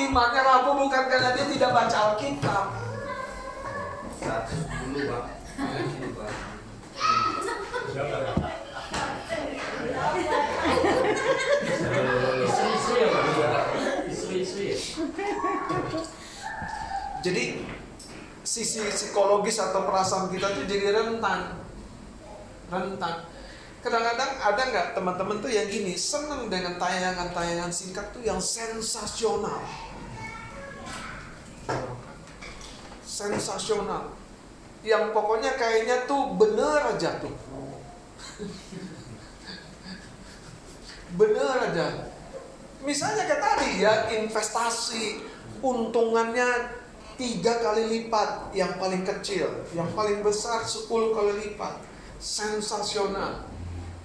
Imannya 0.00 0.40
rapuh 0.40 0.74
bukan 0.80 1.04
karena 1.04 1.36
dia 1.36 1.46
tidak 1.52 1.70
baca 1.76 2.16
Alkitab. 2.16 2.66
Ya. 4.24 4.36
Jadi 17.22 17.44
sisi 18.52 18.84
psikologis 18.92 19.56
atau 19.56 19.88
perasaan 19.88 20.28
kita 20.28 20.52
tuh 20.52 20.68
jadi 20.68 20.92
rentan. 20.92 21.56
Rentan. 22.68 23.24
Kadang-kadang 23.80 24.30
ada 24.44 24.62
nggak 24.68 24.86
teman-teman 24.92 25.40
tuh 25.40 25.48
yang 25.48 25.64
gini 25.72 25.96
seneng 25.96 26.52
dengan 26.52 26.76
tayangan-tayangan 26.76 27.72
singkat 27.72 28.12
tuh 28.12 28.20
yang 28.20 28.36
sensasional. 28.36 29.64
Sensasional. 33.00 34.12
Yang 34.84 35.16
pokoknya 35.16 35.56
kayaknya 35.56 36.04
tuh 36.04 36.36
bener 36.36 36.92
aja 36.92 37.24
tuh. 37.24 37.32
bener 41.24 41.56
aja. 41.72 42.12
Misalnya 42.84 43.24
kayak 43.24 43.40
tadi 43.40 43.70
ya 43.80 44.12
investasi 44.12 45.24
untungannya 45.64 46.81
tiga 47.16 47.60
kali 47.60 47.88
lipat 47.88 48.52
yang 48.56 48.76
paling 48.76 49.04
kecil, 49.04 49.48
yang 49.72 49.88
paling 49.92 50.20
besar 50.20 50.64
10 50.64 50.88
kali 50.88 51.32
lipat. 51.48 51.82
Sensasional. 52.22 53.48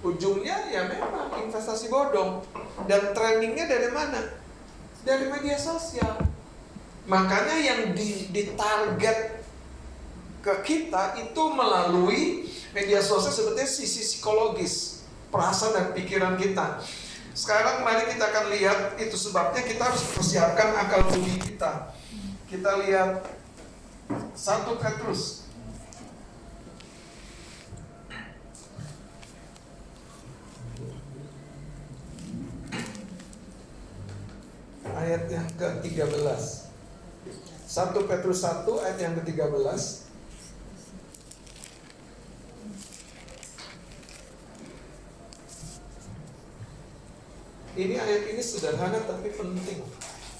Ujungnya 0.02 0.70
ya 0.70 0.86
memang 0.86 1.30
investasi 1.42 1.90
bodong. 1.90 2.42
Dan 2.86 3.14
trainingnya 3.14 3.66
dari 3.66 3.90
mana? 3.90 4.38
Dari 5.02 5.26
media 5.30 5.58
sosial. 5.58 6.22
Makanya 7.08 7.56
yang 7.56 7.80
di, 7.96 8.28
ditarget 8.30 9.42
ke 10.44 10.54
kita 10.62 11.18
itu 11.18 11.42
melalui 11.50 12.46
media 12.76 13.02
sosial 13.02 13.32
sebetulnya 13.32 13.66
sisi 13.66 14.04
psikologis, 14.04 15.02
perasaan 15.32 15.74
dan 15.74 15.86
pikiran 15.96 16.38
kita. 16.38 16.78
Sekarang 17.38 17.86
mari 17.86 18.10
kita 18.10 18.34
akan 18.34 18.44
lihat 18.50 18.78
itu 18.98 19.14
sebabnya 19.14 19.62
kita 19.62 19.82
harus 19.86 20.02
persiapkan 20.10 20.74
akal 20.74 21.06
budi 21.06 21.38
kita. 21.38 21.94
Kita 22.48 22.80
lihat 22.80 23.28
satu 24.32 24.80
Petrus 24.80 25.44
ayat 34.96 35.28
yang 35.28 35.44
ke-13. 35.60 36.08
1 37.68 38.08
Petrus 38.08 38.38
1 38.40 38.64
ayat 38.80 38.96
yang 38.96 39.14
ke-13. 39.20 39.80
Ini 47.76 47.94
ayat 48.00 48.22
ini 48.32 48.40
sederhana 48.40 49.04
tapi 49.04 49.36
penting. 49.36 49.84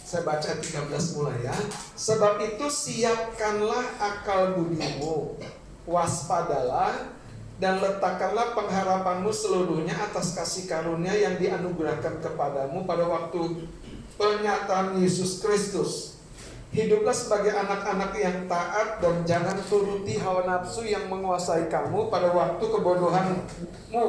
Saya 0.08 0.24
baca 0.24 0.56
13 0.56 0.88
mulai 1.20 1.44
ya. 1.44 1.52
Sebab 1.98 2.38
itu 2.38 2.70
siapkanlah 2.70 3.98
akal 3.98 4.54
budimu, 4.54 5.34
waspadalah 5.82 7.10
dan 7.58 7.82
letakkanlah 7.82 8.54
pengharapanmu 8.54 9.34
seluruhnya 9.34 9.98
atas 9.98 10.38
kasih 10.38 10.70
karunia 10.70 11.10
yang 11.10 11.34
dianugerahkan 11.42 12.22
kepadamu 12.22 12.86
pada 12.86 13.02
waktu 13.02 13.66
penyataan 14.14 15.02
Yesus 15.02 15.42
Kristus. 15.42 16.22
Hiduplah 16.70 17.16
sebagai 17.16 17.50
anak-anak 17.50 18.14
yang 18.14 18.46
taat 18.46 19.02
dan 19.02 19.26
jangan 19.26 19.58
turuti 19.66 20.22
hawa 20.22 20.46
nafsu 20.46 20.86
yang 20.86 21.10
menguasai 21.10 21.66
kamu 21.66 22.12
pada 22.14 22.30
waktu 22.30 22.62
kebodohanmu. 22.62 24.06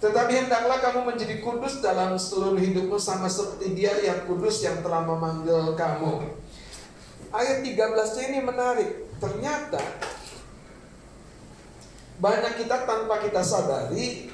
Tetapi 0.00 0.32
hendaklah 0.44 0.80
kamu 0.80 1.12
menjadi 1.12 1.40
kudus 1.40 1.84
dalam 1.84 2.20
seluruh 2.20 2.56
hidupmu 2.56 2.96
sama 3.00 3.28
seperti 3.28 3.76
dia 3.76 3.96
yang 4.00 4.28
kudus 4.28 4.60
yang 4.60 4.80
telah 4.84 5.04
memanggil 5.04 5.72
kamu. 5.78 6.40
Ayat 7.30 7.62
13 7.62 8.26
ini 8.30 8.38
menarik. 8.42 8.90
Ternyata 9.22 9.78
banyak 12.20 12.52
kita 12.60 12.84
tanpa 12.84 13.22
kita 13.24 13.40
sadari 13.40 14.28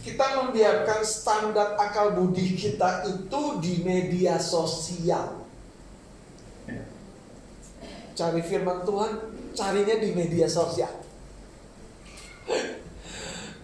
kita 0.00 0.44
membiarkan 0.44 1.00
standar 1.04 1.76
akal 1.76 2.16
budi 2.16 2.56
kita 2.56 3.04
itu 3.04 3.42
di 3.60 3.84
media 3.84 4.40
sosial. 4.40 5.44
Cari 8.16 8.40
firman 8.44 8.84
Tuhan, 8.84 9.12
carinya 9.52 9.96
di 9.96 10.12
media 10.12 10.48
sosial. 10.48 10.92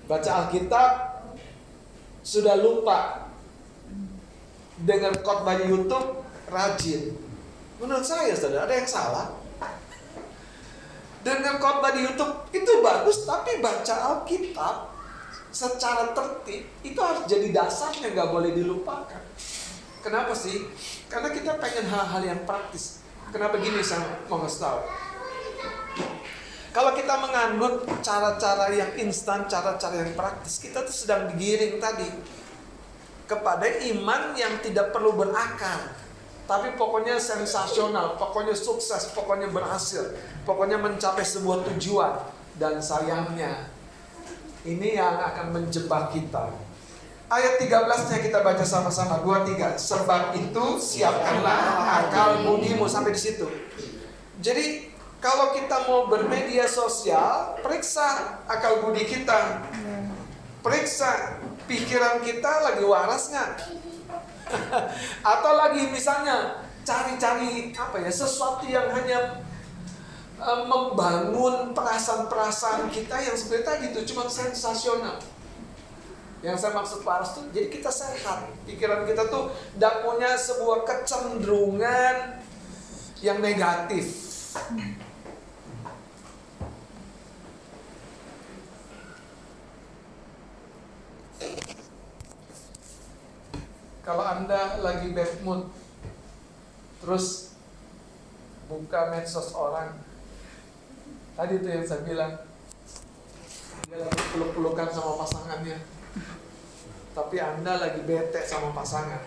Baca 0.06 0.30
Alkitab, 0.46 0.92
sudah 2.20 2.56
lupa 2.60 3.28
dengan 4.80 5.12
khotbah 5.24 5.60
YouTube 5.60 6.24
rajin. 6.52 7.25
Menurut 7.76 8.04
saya, 8.04 8.32
saudara, 8.32 8.64
ada 8.64 8.74
yang 8.76 8.88
salah. 8.88 9.26
Dengan 11.20 11.58
khotbah 11.58 11.90
di 11.90 12.06
YouTube 12.06 12.46
itu 12.54 12.72
bagus, 12.80 13.26
tapi 13.26 13.58
baca 13.58 13.94
Alkitab 14.14 14.94
secara 15.50 16.14
tertib 16.14 16.68
itu 16.84 17.00
harus 17.00 17.26
jadi 17.26 17.50
dasarnya 17.50 18.14
nggak 18.14 18.30
boleh 18.30 18.54
dilupakan. 18.54 19.22
Kenapa 20.06 20.30
sih? 20.38 20.70
Karena 21.10 21.34
kita 21.34 21.58
pengen 21.58 21.90
hal-hal 21.90 22.22
yang 22.22 22.40
praktis. 22.46 23.02
Kenapa 23.34 23.58
gini 23.58 23.82
saya 23.82 24.22
mau 24.30 24.38
ngasih? 24.38 24.86
Kalau 26.70 26.92
kita 26.94 27.14
menganut 27.18 27.88
cara-cara 28.04 28.68
yang 28.70 28.92
instan, 29.00 29.50
cara-cara 29.50 30.06
yang 30.06 30.12
praktis, 30.14 30.62
kita 30.62 30.84
tuh 30.86 30.94
sedang 30.94 31.32
digiring 31.34 31.82
tadi 31.82 32.06
kepada 33.26 33.66
iman 33.96 34.36
yang 34.38 34.60
tidak 34.62 34.94
perlu 34.94 35.16
berakar, 35.16 36.05
tapi 36.46 36.78
pokoknya 36.78 37.18
sensasional, 37.18 38.14
pokoknya 38.14 38.54
sukses, 38.54 39.10
pokoknya 39.10 39.50
berhasil, 39.50 40.14
pokoknya 40.46 40.78
mencapai 40.78 41.26
sebuah 41.26 41.66
tujuan. 41.74 42.22
Dan 42.56 42.80
sayangnya, 42.80 43.68
ini 44.64 44.96
yang 44.96 45.20
akan 45.20 45.52
menjebak 45.52 46.14
kita. 46.14 46.54
Ayat 47.26 47.58
13-nya 47.58 48.22
kita 48.22 48.38
baca 48.40 48.62
sama-sama. 48.62 49.18
Dua, 49.20 49.42
tiga. 49.42 49.74
Sebab 49.74 50.38
itu 50.38 50.64
siapkanlah 50.78 51.98
akal 52.06 52.46
budimu. 52.46 52.86
Sampai 52.86 53.12
di 53.12 53.20
situ. 53.20 53.44
Jadi 54.38 54.94
kalau 55.18 55.50
kita 55.50 55.90
mau 55.90 56.06
bermedia 56.06 56.70
sosial, 56.70 57.58
periksa 57.58 58.38
akal 58.46 58.86
budi 58.86 59.02
kita. 59.04 59.66
Periksa 60.62 61.42
pikiran 61.66 62.22
kita 62.22 62.62
lagi 62.62 62.86
waras 62.86 63.34
nggak? 63.34 63.50
Atau 65.34 65.52
lagi 65.58 65.90
misalnya 65.90 66.62
cari-cari 66.86 67.74
apa 67.74 67.98
ya 67.98 68.10
sesuatu 68.10 68.62
yang 68.66 68.86
hanya 68.94 69.42
uh, 70.38 70.62
membangun 70.64 71.74
perasaan-perasaan 71.74 72.86
kita 72.94 73.16
yang 73.26 73.34
sebenarnya 73.34 73.66
tadi 73.66 73.84
itu 73.90 74.00
cuma 74.14 74.30
sensasional. 74.30 75.18
Yang 76.44 76.62
saya 76.62 76.72
maksud 76.78 77.00
waras 77.02 77.34
tuh, 77.34 77.48
jadi 77.50 77.66
kita 77.72 77.90
sehat. 77.90 78.46
Pikiran 78.68 79.02
kita 79.08 79.26
tuh 79.26 79.50
tidak 79.74 80.04
punya 80.06 80.36
sebuah 80.38 80.86
kecenderungan 80.86 82.38
yang 83.24 83.42
negatif. 83.42 84.26
Kalau 94.06 94.22
Anda 94.22 94.78
lagi 94.86 95.10
bad 95.10 95.42
mood, 95.42 95.66
terus 97.02 97.58
buka 98.70 99.10
medsos 99.10 99.50
orang, 99.50 99.98
tadi 101.34 101.58
itu 101.58 101.66
yang 101.66 101.82
saya 101.82 102.06
bilang, 102.06 102.38
dia 103.90 103.98
lagi 103.98 104.22
peluk-pelukan 104.30 104.94
sama 104.94 105.18
pasangannya, 105.26 105.82
tapi 107.18 107.36
Anda 107.42 107.82
lagi 107.82 108.06
bete 108.06 108.46
sama 108.46 108.70
pasangan. 108.70 109.26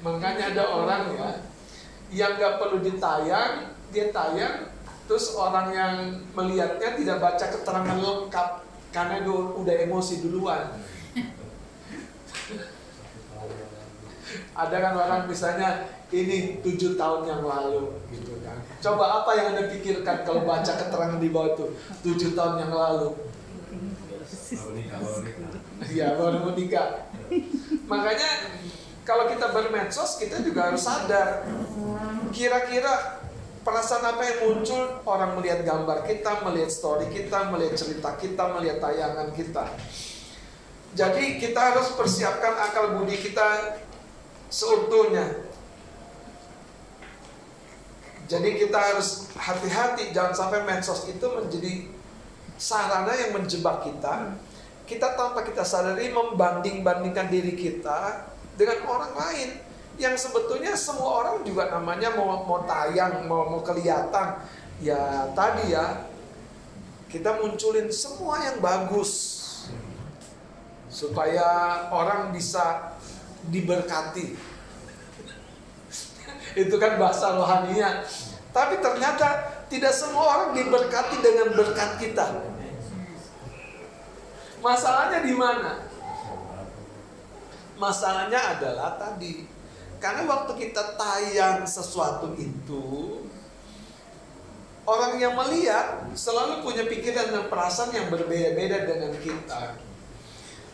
Makanya 0.00 0.44
ada 0.56 0.64
orang 0.72 1.04
ya 1.20 1.49
yang 2.10 2.36
nggak 2.36 2.58
perlu 2.58 2.82
ditayang, 2.82 3.70
dia 3.94 4.10
tayang, 4.10 4.70
terus 5.06 5.34
orang 5.34 5.70
yang 5.74 5.94
melihatnya 6.34 6.98
tidak 6.98 7.18
baca 7.22 7.46
keterangan 7.50 7.98
lengkap 7.98 8.48
karena 8.90 9.22
dia 9.22 9.34
udah 9.34 9.74
emosi 9.86 10.14
duluan. 10.26 10.74
Ada 14.54 14.76
kan 14.78 14.94
orang 14.94 15.22
misalnya 15.26 15.90
ini 16.10 16.62
tujuh 16.62 16.94
tahun 16.94 17.26
yang 17.26 17.42
lalu 17.42 17.94
gitu 18.14 18.38
kan. 18.42 18.62
Coba 18.82 19.22
apa 19.22 19.30
yang 19.38 19.54
anda 19.54 19.70
pikirkan 19.70 20.22
kalau 20.26 20.46
baca 20.46 20.70
keterangan 20.74 21.18
di 21.18 21.30
bawah 21.30 21.54
itu 21.54 21.66
tujuh 22.06 22.34
tahun 22.38 22.66
yang 22.66 22.72
lalu? 22.74 23.14
Nikah, 24.50 26.10
baru 26.18 26.50
nikah. 26.54 26.88
Makanya 27.86 28.30
kalau 29.04 29.28
kita 29.28 29.50
bermedsos 29.50 30.20
kita 30.20 30.44
juga 30.44 30.70
harus 30.70 30.84
sadar 30.84 31.46
kira-kira 32.30 33.20
perasaan 33.60 34.16
apa 34.16 34.22
yang 34.24 34.38
muncul 34.48 35.04
orang 35.04 35.36
melihat 35.36 35.60
gambar 35.62 36.08
kita, 36.08 36.40
melihat 36.48 36.70
story 36.72 37.12
kita, 37.12 37.52
melihat 37.52 37.76
cerita 37.76 38.16
kita, 38.16 38.44
melihat 38.56 38.80
tayangan 38.80 39.28
kita. 39.36 39.64
Jadi 40.96 41.38
kita 41.38 41.60
harus 41.74 41.94
persiapkan 41.94 42.56
akal 42.56 42.98
budi 42.98 43.14
kita 43.20 43.78
seutuhnya. 44.50 45.46
Jadi 48.26 48.62
kita 48.62 48.78
harus 48.78 49.30
hati-hati 49.34 50.14
jangan 50.14 50.34
sampai 50.34 50.62
medsos 50.62 51.06
itu 51.10 51.26
menjadi 51.26 51.90
sarana 52.58 53.10
yang 53.14 53.34
menjebak 53.38 53.86
kita. 53.86 54.34
Kita 54.86 55.14
tanpa 55.14 55.46
kita 55.46 55.62
sadari 55.62 56.10
membanding-bandingkan 56.10 57.30
diri 57.30 57.54
kita 57.54 58.29
dengan 58.54 58.78
orang 58.86 59.12
lain 59.14 59.48
yang 60.00 60.16
sebetulnya 60.16 60.72
semua 60.72 61.20
orang 61.20 61.36
juga 61.44 61.68
namanya 61.68 62.16
mau 62.16 62.40
mau 62.48 62.64
tayang, 62.64 63.28
mau 63.28 63.44
mau 63.52 63.60
kelihatan. 63.60 64.40
Ya 64.80 65.28
tadi 65.36 65.76
ya 65.76 66.08
kita 67.12 67.36
munculin 67.42 67.92
semua 67.92 68.40
yang 68.40 68.64
bagus 68.64 69.36
supaya 70.88 71.44
orang 71.92 72.32
bisa 72.32 72.96
diberkati. 73.52 74.40
Itu 76.64 76.74
kan 76.80 76.96
bahasa 76.96 77.36
rohaninya. 77.36 78.08
Tapi 78.50 78.80
ternyata 78.80 79.60
tidak 79.70 79.94
semua 79.94 80.24
orang 80.26 80.50
diberkati 80.56 81.22
dengan 81.22 81.54
berkat 81.54 82.00
kita. 82.00 82.26
Masalahnya 84.60 85.24
di 85.24 85.34
mana? 85.36 85.89
Masalahnya 87.80 88.60
adalah 88.60 89.00
tadi 89.00 89.48
karena 89.96 90.28
waktu 90.28 90.52
kita 90.68 91.00
tayang 91.00 91.64
sesuatu 91.64 92.36
itu 92.36 93.24
orang 94.84 95.16
yang 95.16 95.32
melihat 95.32 96.12
selalu 96.12 96.60
punya 96.60 96.84
pikiran 96.84 97.32
dan 97.32 97.44
perasaan 97.48 97.96
yang 97.96 98.12
berbeda-beda 98.12 98.84
dengan 98.84 99.12
kita. 99.16 99.80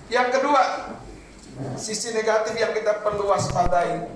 Yang 0.06 0.28
kedua, 0.38 0.62
sisi 1.78 2.10
negatif 2.14 2.54
yang 2.58 2.74
kita 2.74 3.06
perlu 3.06 3.30
waspadai 3.30 4.06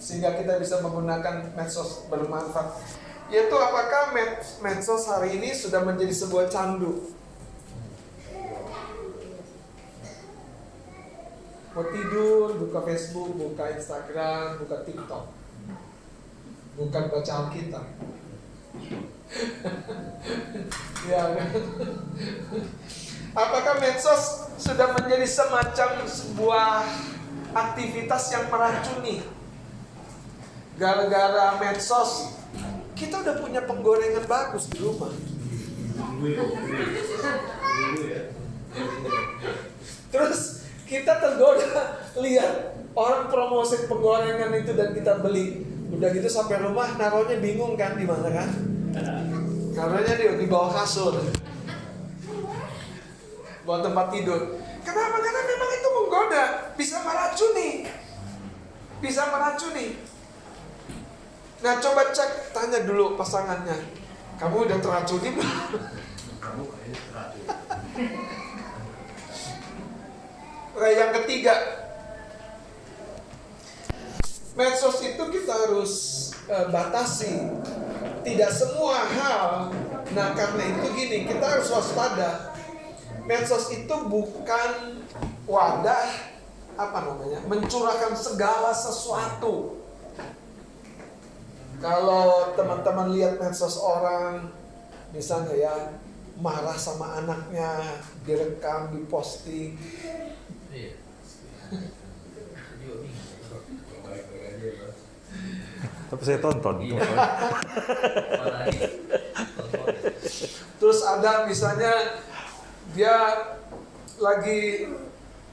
sehingga 0.00 0.36
kita 0.36 0.60
bisa 0.60 0.84
menggunakan 0.84 1.56
medsos 1.56 2.04
bermanfaat 2.12 2.76
yaitu 3.32 3.56
apakah 3.56 4.12
med- 4.12 4.44
medsos 4.60 5.08
hari 5.08 5.40
ini 5.40 5.56
sudah 5.56 5.80
menjadi 5.80 6.12
sebuah 6.12 6.52
candu 6.52 7.08
mau 11.74 11.84
tidur 11.90 12.54
buka 12.54 12.86
Facebook 12.86 13.34
buka 13.34 13.74
Instagram 13.74 14.62
buka 14.62 14.86
TikTok 14.86 15.24
bukan 16.78 17.02
baca 17.10 17.32
Alkitab 17.34 17.86
ya 21.10 21.22
kan? 21.34 21.50
apakah 23.34 23.74
medsos 23.82 24.54
sudah 24.54 24.94
menjadi 24.94 25.26
semacam 25.26 26.06
sebuah 26.06 26.86
aktivitas 27.54 28.22
yang 28.30 28.46
meracuni 28.46 29.26
gara-gara 30.78 31.58
medsos 31.58 32.38
kita 32.94 33.18
udah 33.18 33.34
punya 33.42 33.66
penggorengan 33.66 34.22
bagus 34.30 34.70
di 34.70 34.78
rumah 34.78 35.10
terus 40.14 40.53
kita 40.94 41.18
tergoda 41.18 41.98
lihat 42.22 42.78
orang 42.94 43.26
promosi 43.26 43.90
penggorengan 43.90 44.54
itu 44.54 44.78
dan 44.78 44.94
kita 44.94 45.18
beli. 45.18 45.66
Udah 45.90 46.10
gitu 46.14 46.26
sampai 46.30 46.62
rumah 46.62 46.94
naruhnya 46.94 47.42
bingung 47.42 47.74
kan 47.74 47.98
di 47.98 48.06
mana 48.06 48.30
kan? 48.30 48.48
Naruhnya 49.74 50.14
di, 50.14 50.26
di 50.38 50.46
bawah 50.46 50.70
kasur. 50.70 51.18
Buat 53.66 53.80
tempat 53.82 54.06
tidur. 54.14 54.62
Kenapa? 54.86 55.16
Karena 55.18 55.42
memang 55.42 55.70
itu 55.74 55.88
menggoda. 55.90 56.44
Bisa 56.78 57.02
meracuni. 57.02 57.70
Bisa 59.02 59.22
meracuni. 59.34 59.86
Nah 61.64 61.74
coba 61.80 62.12
cek 62.12 62.54
tanya 62.54 62.86
dulu 62.86 63.18
pasangannya. 63.18 63.78
Kamu 64.36 64.66
udah 64.68 64.78
teracuni 64.82 65.28
belum? 65.32 65.58
Kamu 66.42 66.62
kayaknya 66.68 67.00
terakhir. 67.08 67.44
Yang 70.74 71.10
ketiga, 71.22 71.54
medsos 74.58 74.98
itu 75.06 75.22
kita 75.30 75.52
harus 75.54 75.92
eh, 76.50 76.66
batasi. 76.74 77.34
Tidak 78.26 78.50
semua 78.50 79.06
hal. 79.06 79.70
Nah, 80.16 80.28
karena 80.34 80.62
itu 80.74 80.86
gini, 80.96 81.18
kita 81.30 81.44
harus 81.44 81.70
waspada. 81.70 82.56
Medsos 83.24 83.70
itu 83.70 83.94
bukan 84.10 85.00
wadah 85.46 86.34
apa 86.74 86.98
namanya? 87.06 87.38
mencurahkan 87.46 88.18
segala 88.18 88.74
sesuatu. 88.74 89.78
Kalau 91.78 92.56
teman-teman 92.58 93.14
lihat 93.14 93.38
medsos 93.38 93.78
orang, 93.78 94.50
misalnya 95.14 95.54
ya 95.54 95.74
marah 96.40 96.74
sama 96.74 97.22
anaknya, 97.22 98.02
direkam, 98.26 98.90
diposting, 98.90 99.78
Iya. 100.74 100.92
Tapi 106.10 106.22
saya 106.26 106.38
tonton. 106.42 106.76
Iya. 106.82 106.98
Terus 110.82 111.00
ada 111.06 111.46
misalnya 111.46 111.94
dia 112.92 113.16
lagi 114.18 114.90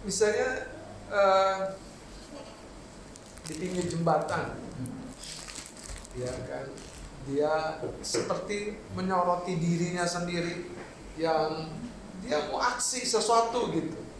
misalnya 0.01 0.73
eh, 1.13 1.57
di 3.45 3.53
pinggir 3.57 3.85
jembatan, 3.89 4.57
ya 6.17 6.33
kan? 6.49 6.67
Dia 7.29 7.77
seperti 8.01 8.81
menyoroti 8.97 9.53
dirinya 9.61 10.05
sendiri 10.09 10.73
yang 11.17 11.69
dia 12.21 12.37
mau 12.49 12.61
aksi 12.61 13.05
sesuatu 13.05 13.69
gitu. 13.73 14.10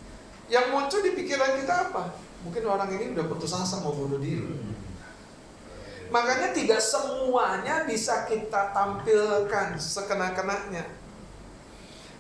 Yang 0.52 0.66
muncul 0.68 1.00
di 1.00 1.12
pikiran 1.16 1.64
kita 1.64 1.74
apa? 1.90 2.12
Mungkin 2.44 2.64
orang 2.68 2.92
ini 2.92 3.16
udah 3.16 3.26
putus 3.32 3.56
asa 3.56 3.80
mau 3.80 3.96
bunuh 3.96 4.20
diri. 4.20 4.44
Makanya 6.12 6.52
tidak 6.52 6.84
semuanya 6.84 7.88
bisa 7.88 8.28
kita 8.28 8.76
tampilkan 8.76 9.80
sekena-kenanya. 9.80 10.84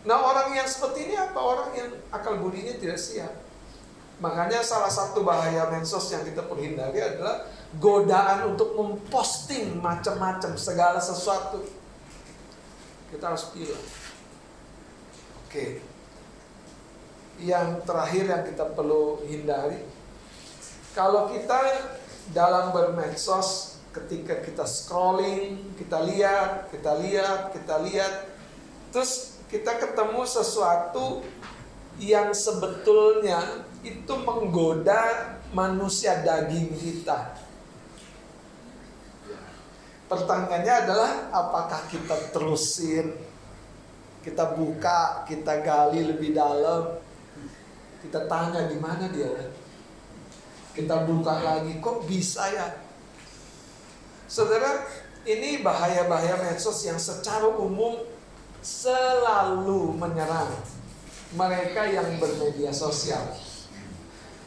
Nah 0.08 0.18
orang 0.18 0.56
yang 0.56 0.64
seperti 0.64 1.12
ini 1.12 1.16
apa? 1.20 1.36
Orang 1.36 1.76
yang 1.76 1.92
akal 2.08 2.40
budinya 2.40 2.72
tidak 2.80 2.96
siap. 2.96 3.36
Makanya 4.24 4.64
salah 4.64 4.88
satu 4.88 5.28
bahaya 5.28 5.68
medsos 5.68 6.08
yang 6.14 6.24
kita 6.24 6.48
perlu 6.48 6.64
hindari 6.64 7.04
adalah 7.04 7.52
godaan 7.84 8.56
untuk 8.56 8.80
memposting 8.80 9.76
macam-macam 9.84 10.56
segala 10.56 11.04
sesuatu. 11.04 11.68
Kita 13.12 13.28
harus 13.28 13.52
pilih. 13.52 13.82
Oke. 15.44 15.91
Yang 17.42 17.82
terakhir 17.90 18.24
yang 18.30 18.44
kita 18.46 18.66
perlu 18.78 19.26
hindari, 19.26 19.82
kalau 20.94 21.34
kita 21.34 21.58
dalam 22.30 22.70
bermedsos 22.70 23.82
ketika 23.92 24.40
kita 24.46 24.64
scrolling, 24.64 25.74
kita 25.76 26.06
lihat, 26.06 26.70
kita 26.70 26.96
lihat, 27.02 27.52
kita 27.52 27.76
lihat, 27.82 28.14
terus 28.94 29.42
kita 29.52 29.82
ketemu 29.82 30.22
sesuatu 30.24 31.26
yang 32.00 32.32
sebetulnya 32.32 33.68
itu 33.84 34.14
menggoda 34.22 35.36
manusia 35.52 36.24
daging 36.24 36.72
kita. 36.78 37.36
Pertanyaannya 40.08 40.76
adalah 40.88 41.12
apakah 41.32 41.82
kita 41.92 42.16
terusin, 42.32 43.16
kita 44.24 44.56
buka, 44.56 45.28
kita 45.28 45.60
gali 45.66 46.04
lebih 46.04 46.36
dalam, 46.36 47.01
kita 48.02 48.26
tanya 48.26 48.68
di 48.68 48.78
mana 48.82 49.08
dia? 49.14 49.30
Kita 50.72 51.04
buka 51.06 51.44
lagi, 51.44 51.78
kok 51.84 52.08
bisa 52.08 52.48
ya? 52.50 52.68
Saudara, 54.26 54.88
ini 55.28 55.60
bahaya-bahaya 55.60 56.40
medsos 56.40 56.88
yang 56.88 56.98
secara 56.98 57.46
umum 57.46 58.00
selalu 58.64 60.00
menyerang 60.00 60.50
mereka 61.36 61.86
yang 61.86 62.18
bermedia 62.18 62.72
sosial. 62.72 63.36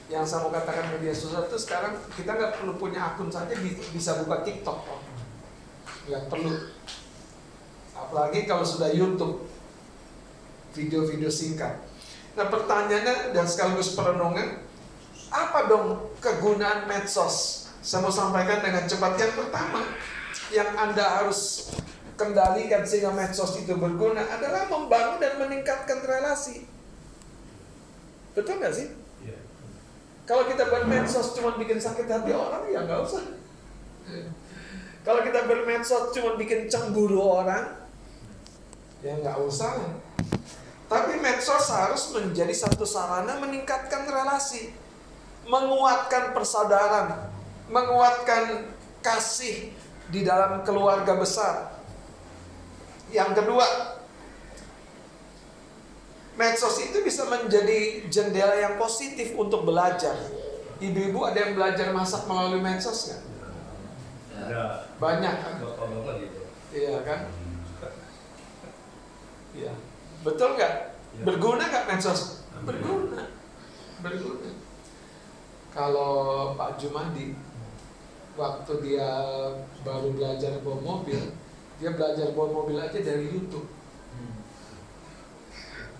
Yang 0.09 0.25
saya 0.29 0.45
mau 0.45 0.53
katakan 0.53 0.97
media 0.97 1.13
sosial 1.13 1.49
itu 1.49 1.57
sekarang 1.61 1.97
kita 2.13 2.37
nggak 2.37 2.61
perlu 2.61 2.77
punya 2.77 3.13
akun 3.13 3.29
saja 3.33 3.53
bi- 3.57 3.77
bisa 3.93 4.21
buka 4.25 4.45
TikTok. 4.45 4.85
Nggak 6.09 6.25
perlu. 6.29 6.53
Apalagi 7.95 8.45
kalau 8.45 8.65
sudah 8.65 8.93
YouTube, 8.93 9.49
video-video 10.77 11.31
singkat. 11.31 11.94
Nah 12.35 12.47
pertanyaannya 12.51 13.31
dan 13.31 13.47
sekaligus 13.47 13.95
perenungan, 13.95 14.63
apa 15.31 15.59
dong 15.71 16.15
kegunaan 16.19 16.91
medsos? 16.91 17.67
Saya 17.79 18.03
mau 18.03 18.11
sampaikan 18.11 18.65
dengan 18.65 18.87
cepat. 18.89 19.15
Yang 19.21 19.33
pertama, 19.39 19.81
yang 20.51 20.71
Anda 20.75 21.23
harus 21.23 21.71
kendalikan 22.15 22.87
sehingga 22.87 23.11
medsos 23.11 23.59
itu 23.59 23.75
berguna 23.75 24.23
adalah 24.23 24.67
membangun 24.71 25.19
dan 25.19 25.39
meningkatkan 25.39 26.03
relasi. 26.03 26.67
Betul 28.35 28.59
nggak 28.59 28.75
sih? 28.75 28.89
Iya. 29.23 29.39
Kalau 30.27 30.47
kita 30.51 30.67
bermedsos 30.71 31.35
cuma 31.39 31.55
bikin 31.55 31.79
sakit 31.79 32.07
hati 32.11 32.33
orang, 32.35 32.67
ya 32.71 32.83
nggak 32.83 33.01
usah. 33.03 33.23
Kalau 35.05 35.21
kita 35.21 35.45
bermedsos 35.45 36.17
cuma 36.17 36.35
bikin 36.41 36.67
cemburu 36.67 37.21
orang, 37.21 37.85
ya 39.05 39.13
nggak 39.21 39.39
usah. 39.45 40.01
Tapi 40.95 41.19
medsos 41.19 41.75
harus 41.75 42.15
menjadi 42.15 42.55
satu 42.55 42.87
sarana 42.87 43.35
meningkatkan 43.43 44.07
relasi, 44.07 44.71
menguatkan 45.43 46.31
persaudaraan, 46.31 47.35
menguatkan 47.67 48.71
kasih 49.03 49.75
di 50.07 50.23
dalam 50.23 50.63
keluarga 50.63 51.19
besar. 51.19 51.83
Yang 53.11 53.43
kedua, 53.43 53.67
medsos 56.39 56.79
itu 56.79 57.03
bisa 57.03 57.27
menjadi 57.27 58.07
jendela 58.07 58.55
yang 58.55 58.79
positif 58.79 59.35
untuk 59.35 59.67
belajar. 59.67 60.15
Ibu-ibu 60.79 61.27
ada 61.27 61.43
yang 61.43 61.59
belajar 61.59 61.91
masak 61.91 62.23
melalui 62.31 62.63
medsos 62.63 63.11
nggak? 63.11 63.23
Ada. 64.47 64.63
Banyak 65.03 65.35
kan? 65.43 65.55
Gitu. 66.23 66.41
Iya 66.71 66.97
kan? 67.03 67.21
Iya. 69.59 69.75
Betul 70.25 70.57
nggak? 70.57 70.75
Berguna 71.23 71.65
nggak 71.69 71.87
medsos? 71.87 72.45
berguna, 72.65 73.29
berguna. 74.01 74.51
Kalau 75.75 76.55
Pak 76.57 76.81
Jumadi 76.81 77.37
waktu 78.35 78.73
dia 78.83 79.11
baru 79.85 80.17
belajar 80.17 80.65
bawa 80.65 80.81
mobil, 80.81 81.21
dia 81.77 81.91
belajar 81.93 82.33
bawa 82.33 82.65
mobil 82.65 82.81
aja 82.81 82.99
dari 83.05 83.29
YouTube. 83.31 83.69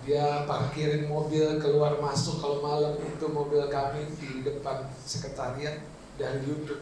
Dia 0.05 0.45
parkirin 0.45 1.09
mobil 1.09 1.57
keluar 1.57 1.97
masuk 1.97 2.37
kalau 2.37 2.61
malam 2.61 2.93
itu 3.01 3.25
mobil 3.25 3.65
kami 3.69 4.05
di 4.21 4.45
depan 4.45 4.85
sekretariat 5.01 5.81
dari 6.17 6.45
YouTube. 6.45 6.81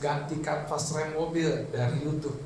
Ganti 0.00 0.40
kanvas 0.40 0.96
rem 0.96 1.12
mobil 1.12 1.68
dari 1.68 2.00
YouTube. 2.00 2.40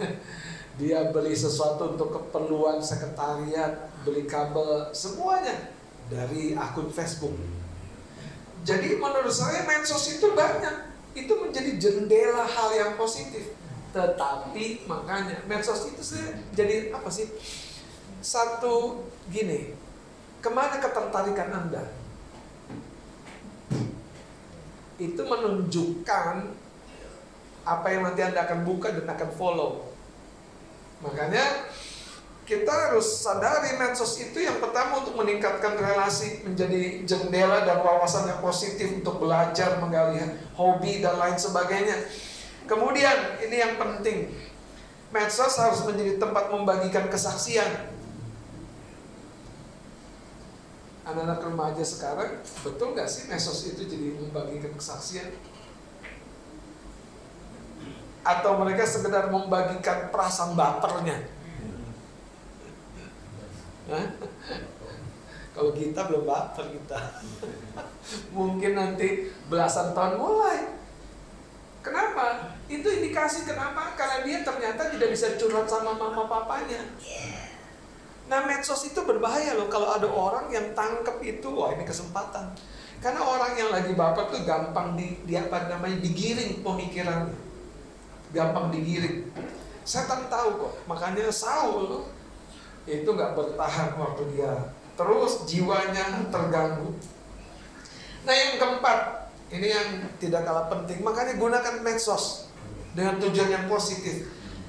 dia 0.78 1.10
beli 1.10 1.34
sesuatu 1.34 1.98
untuk 1.98 2.14
keperluan 2.14 2.78
sekretariat, 2.78 3.90
beli 4.06 4.30
kabel, 4.30 4.94
semuanya 4.94 5.74
dari 6.06 6.54
akun 6.54 6.86
Facebook. 6.94 7.34
Jadi 8.62 8.94
menurut 8.94 9.34
saya 9.34 9.66
medsos 9.66 10.06
itu 10.06 10.38
banyak, 10.38 10.94
itu 11.18 11.32
menjadi 11.34 11.74
jendela 11.82 12.46
hal 12.46 12.70
yang 12.78 12.92
positif. 12.94 13.58
Tetapi 13.90 14.86
makanya 14.86 15.42
medsos 15.50 15.90
itu 15.90 15.98
saya 15.98 16.38
jadi 16.54 16.94
apa 16.94 17.10
sih? 17.10 17.26
Satu 18.22 19.02
gini, 19.34 19.74
ke 20.38 20.50
mana 20.54 20.78
ketertarikan 20.78 21.50
Anda? 21.50 21.90
Itu 24.98 25.26
menunjukkan 25.26 26.34
apa 27.66 27.86
yang 27.90 28.02
nanti 28.06 28.20
Anda 28.22 28.46
akan 28.46 28.62
buka 28.62 28.94
dan 28.94 29.06
akan 29.10 29.30
follow. 29.34 29.87
Makanya 30.98 31.70
kita 32.48 32.72
harus 32.72 33.04
sadari 33.20 33.76
medsos 33.76 34.16
itu 34.24 34.40
yang 34.40 34.56
pertama 34.56 35.04
untuk 35.04 35.20
meningkatkan 35.20 35.76
relasi 35.76 36.40
menjadi 36.48 37.04
jendela 37.04 37.60
dan 37.68 37.84
wawasan 37.84 38.24
yang 38.24 38.40
positif 38.40 38.88
untuk 38.88 39.20
belajar, 39.20 39.76
menggali 39.78 40.16
hobi 40.56 41.04
dan 41.04 41.20
lain 41.20 41.36
sebagainya. 41.36 42.08
Kemudian 42.64 43.36
ini 43.44 43.56
yang 43.60 43.76
penting, 43.76 44.32
medsos 45.12 45.60
harus 45.60 45.84
menjadi 45.84 46.16
tempat 46.16 46.48
membagikan 46.48 47.12
kesaksian. 47.12 47.92
Anak-anak 51.04 51.40
remaja 51.40 51.84
sekarang 51.84 52.40
betul 52.64 52.92
nggak 52.96 53.08
sih 53.08 53.28
medsos 53.28 53.64
itu 53.68 53.84
jadi 53.84 54.16
membagikan 54.24 54.72
kesaksian? 54.72 55.36
Atau 58.28 58.60
mereka 58.60 58.84
sekedar 58.84 59.32
membagikan 59.32 60.12
perasaan 60.12 60.52
bapernya? 60.52 61.16
Kalau 65.56 65.72
kita 65.72 66.00
belum 66.12 66.28
baper 66.28 66.68
kita. 66.76 67.24
Mungkin 68.36 68.76
nanti 68.76 69.32
belasan 69.48 69.96
tahun 69.96 70.20
mulai. 70.20 70.76
Kenapa? 71.80 72.52
Itu 72.68 72.84
indikasi 72.84 73.48
kenapa? 73.48 73.96
Karena 73.96 74.20
dia 74.20 74.44
ternyata 74.44 74.92
tidak 74.92 75.08
bisa 75.08 75.40
curhat 75.40 75.64
sama 75.64 75.96
mama 75.96 76.28
papanya. 76.28 76.84
Nah 78.28 78.44
medsos 78.44 78.84
itu 78.84 79.00
berbahaya 79.08 79.56
loh 79.56 79.72
kalau 79.72 79.88
ada 79.88 80.04
orang 80.04 80.52
yang 80.52 80.76
tangkep 80.76 81.16
itu, 81.24 81.48
wah 81.48 81.72
ini 81.72 81.88
kesempatan. 81.88 82.52
Karena 83.00 83.24
orang 83.24 83.56
yang 83.56 83.72
lagi 83.72 83.96
baper 83.96 84.28
tuh 84.28 84.44
gampang 84.44 85.00
di, 85.00 85.16
di 85.24 85.32
apa 85.32 85.70
namanya 85.72 85.96
digiring 86.04 86.60
pemikirannya, 86.60 87.47
gampang 88.32 88.72
digiring. 88.72 89.28
Setan 89.88 90.28
tahu 90.28 90.68
kok, 90.68 90.74
makanya 90.84 91.32
Saul 91.32 92.04
itu 92.88 93.08
nggak 93.08 93.36
bertahan 93.36 93.96
waktu 93.96 94.22
dia 94.36 94.52
terus 94.98 95.46
jiwanya 95.46 96.26
terganggu. 96.28 96.90
Nah 98.26 98.34
yang 98.34 98.58
keempat, 98.58 99.30
ini 99.54 99.70
yang 99.70 99.88
tidak 100.18 100.42
kalah 100.42 100.66
penting, 100.66 101.00
makanya 101.06 101.38
gunakan 101.38 101.80
medsos 101.86 102.50
dengan 102.92 103.22
tujuan 103.22 103.48
yang 103.48 103.66
positif 103.70 104.26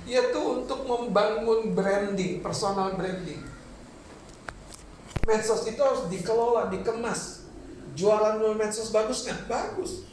yaitu 0.09 0.41
untuk 0.41 0.89
membangun 0.89 1.73
branding, 1.77 2.41
personal 2.41 2.97
branding. 2.97 3.45
Medsos 5.29 5.69
itu 5.69 5.77
harus 5.77 6.09
dikelola, 6.09 6.73
dikemas. 6.73 7.45
Jualan 7.93 8.41
medsos 8.57 8.89
bagus 8.89 9.29
nggak? 9.29 9.45
Bagus. 9.45 10.09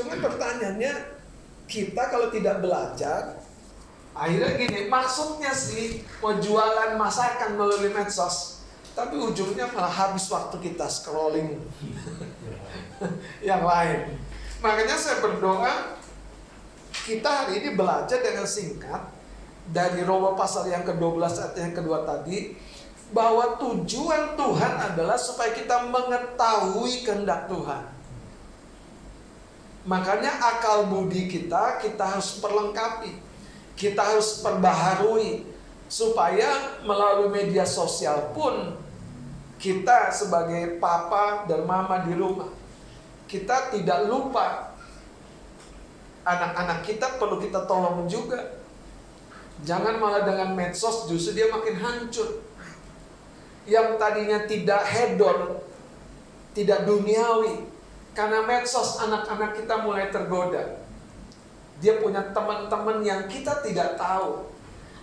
Cuma 0.00 0.16
pertanyaannya, 0.16 1.20
kita 1.68 2.08
kalau 2.08 2.32
tidak 2.32 2.64
belajar, 2.64 3.36
akhirnya 4.16 4.56
gini, 4.56 4.88
maksudnya 4.88 5.52
sih 5.52 6.00
mau 6.24 6.40
jualan 6.40 6.96
masakan 6.96 7.60
melalui 7.60 7.92
medsos, 7.92 8.64
tapi 8.96 9.20
ujungnya 9.20 9.68
malah 9.68 9.92
habis 9.92 10.24
waktu 10.32 10.56
kita 10.72 10.88
scrolling 10.88 11.60
yang 13.52 13.60
lain. 13.60 14.16
Makanya 14.64 14.96
saya 14.96 15.20
berdoa 15.20 16.00
kita 17.04 17.28
hari 17.28 17.60
ini 17.60 17.76
belajar 17.76 18.24
dengan 18.24 18.48
singkat 18.48 19.04
dari 19.68 20.00
Roma 20.00 20.32
pasal 20.32 20.72
yang 20.72 20.88
ke-12 20.88 21.20
ayat 21.28 21.54
yang 21.60 21.74
kedua 21.76 22.08
tadi 22.08 22.56
bahwa 23.12 23.60
tujuan 23.60 24.32
Tuhan 24.32 24.72
adalah 24.80 25.20
supaya 25.20 25.52
kita 25.52 25.92
mengetahui 25.92 27.04
kehendak 27.04 27.52
Tuhan. 27.52 27.99
Makanya 29.88 30.36
akal 30.40 30.88
budi 30.92 31.28
kita 31.28 31.80
kita 31.80 32.16
harus 32.16 32.40
perlengkapi. 32.42 33.16
Kita 33.78 34.12
harus 34.12 34.44
perbaharui 34.44 35.48
supaya 35.88 36.80
melalui 36.84 37.32
media 37.32 37.64
sosial 37.64 38.30
pun 38.36 38.76
kita 39.56 40.12
sebagai 40.12 40.76
papa 40.80 41.48
dan 41.48 41.64
mama 41.64 42.04
di 42.04 42.12
rumah 42.14 42.60
kita 43.30 43.70
tidak 43.70 44.10
lupa 44.10 44.74
anak-anak 46.26 46.82
kita 46.82 47.14
perlu 47.14 47.38
kita 47.38 47.62
tolong 47.70 48.10
juga. 48.10 48.58
Jangan 49.62 50.02
malah 50.02 50.26
dengan 50.26 50.58
medsos 50.58 51.06
justru 51.06 51.38
dia 51.38 51.46
makin 51.46 51.78
hancur. 51.78 52.42
Yang 53.70 54.02
tadinya 54.02 54.38
tidak 54.50 54.82
hedon, 54.82 55.62
tidak 56.58 56.82
duniawi, 56.82 57.69
karena 58.12 58.42
medsos 58.42 58.98
anak-anak 58.98 59.54
kita 59.58 59.80
mulai 59.82 60.10
tergoda. 60.10 60.82
Dia 61.80 61.96
punya 62.02 62.34
teman-teman 62.34 63.00
yang 63.00 63.24
kita 63.30 63.64
tidak 63.64 63.96
tahu. 63.96 64.52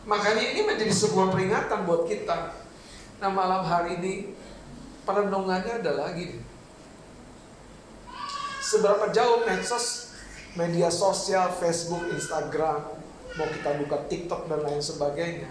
Makanya 0.05 0.43
ini 0.53 0.62
menjadi 0.64 0.93
sebuah 0.93 1.34
peringatan 1.34 1.89
buat 1.89 2.05
kita. 2.05 2.53
Nah 3.18 3.30
malam 3.34 3.66
hari 3.66 3.97
ini 3.97 4.14
perenungannya 5.03 5.82
adalah 5.82 6.14
gini. 6.14 6.39
Seberapa 8.62 9.10
jauh 9.16 9.47
medsos 9.47 10.12
media 10.60 10.91
sosial, 10.91 11.55
Facebook, 11.55 12.03
Instagram, 12.12 12.84
mau 13.39 13.47
kita 13.47 13.80
buka 13.80 13.97
TikTok 14.12 14.51
dan 14.51 14.60
lain 14.66 14.84
sebagainya, 14.84 15.49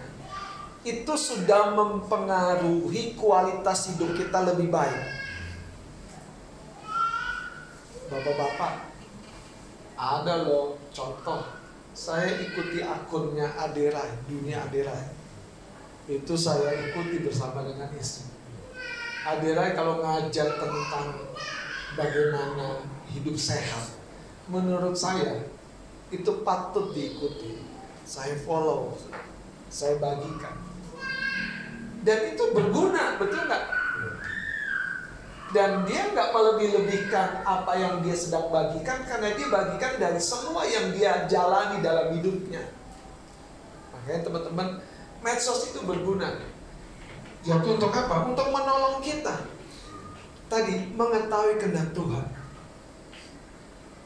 itu 0.85 1.13
sudah 1.17 1.73
mempengaruhi 1.73 3.17
kualitas 3.17 3.89
hidup 3.89 4.13
kita 4.15 4.45
lebih 4.53 4.69
baik. 4.69 5.26
Bapak-bapak, 8.07 8.87
ada 9.99 10.47
loh 10.47 10.79
contoh. 10.95 11.43
Saya 11.91 12.39
ikuti 12.39 12.79
akunnya 12.79 13.51
Adera, 13.59 13.99
dunia 14.29 14.63
Adera. 14.63 14.95
Itu 16.07 16.39
saya 16.39 16.71
ikuti 16.87 17.19
bersama 17.19 17.67
dengan 17.67 17.91
istri. 17.99 18.31
Adera 19.27 19.75
kalau 19.75 19.99
ngajar 19.99 20.55
tentang 20.55 21.35
bagaimana 21.99 22.87
hidup 23.11 23.35
sehat, 23.35 23.99
menurut 24.47 24.95
saya 24.95 25.43
itu 26.07 26.31
patut 26.47 26.95
diikuti. 26.95 27.59
Saya 28.07 28.39
follow, 28.39 28.95
saya 29.67 29.99
bagikan. 29.99 30.55
Dan 32.07 32.31
itu 32.31 32.55
berguna, 32.55 33.19
betul 33.19 33.51
nggak? 33.51 33.76
Dan 35.55 35.87
dia 35.87 36.11
nggak 36.11 36.35
melebih-lebihkan 36.35 37.47
apa 37.47 37.71
yang 37.79 38.03
dia 38.03 38.11
sedang 38.11 38.51
bagikan 38.51 39.07
karena 39.07 39.31
dia 39.31 39.47
bagikan 39.47 39.93
dari 39.95 40.19
semua 40.19 40.67
yang 40.67 40.91
dia 40.91 41.23
jalani 41.23 41.79
dalam 41.79 42.11
hidupnya. 42.19 42.67
Makanya 43.95 44.21
teman-teman, 44.27 44.67
medsos 45.23 45.71
itu 45.71 45.79
berguna. 45.87 46.35
Jadi 47.47 47.63
untuk 47.63 47.95
apa? 47.95 48.27
Untuk 48.27 48.51
menolong 48.51 48.99
kita. 48.99 49.47
Tadi 50.51 50.95
mengetahui 50.95 51.59
kehendak 51.59 51.95
Tuhan 51.95 52.37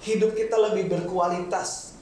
hidup 0.02 0.34
kita 0.34 0.58
lebih 0.58 0.90
berkualitas, 0.90 1.98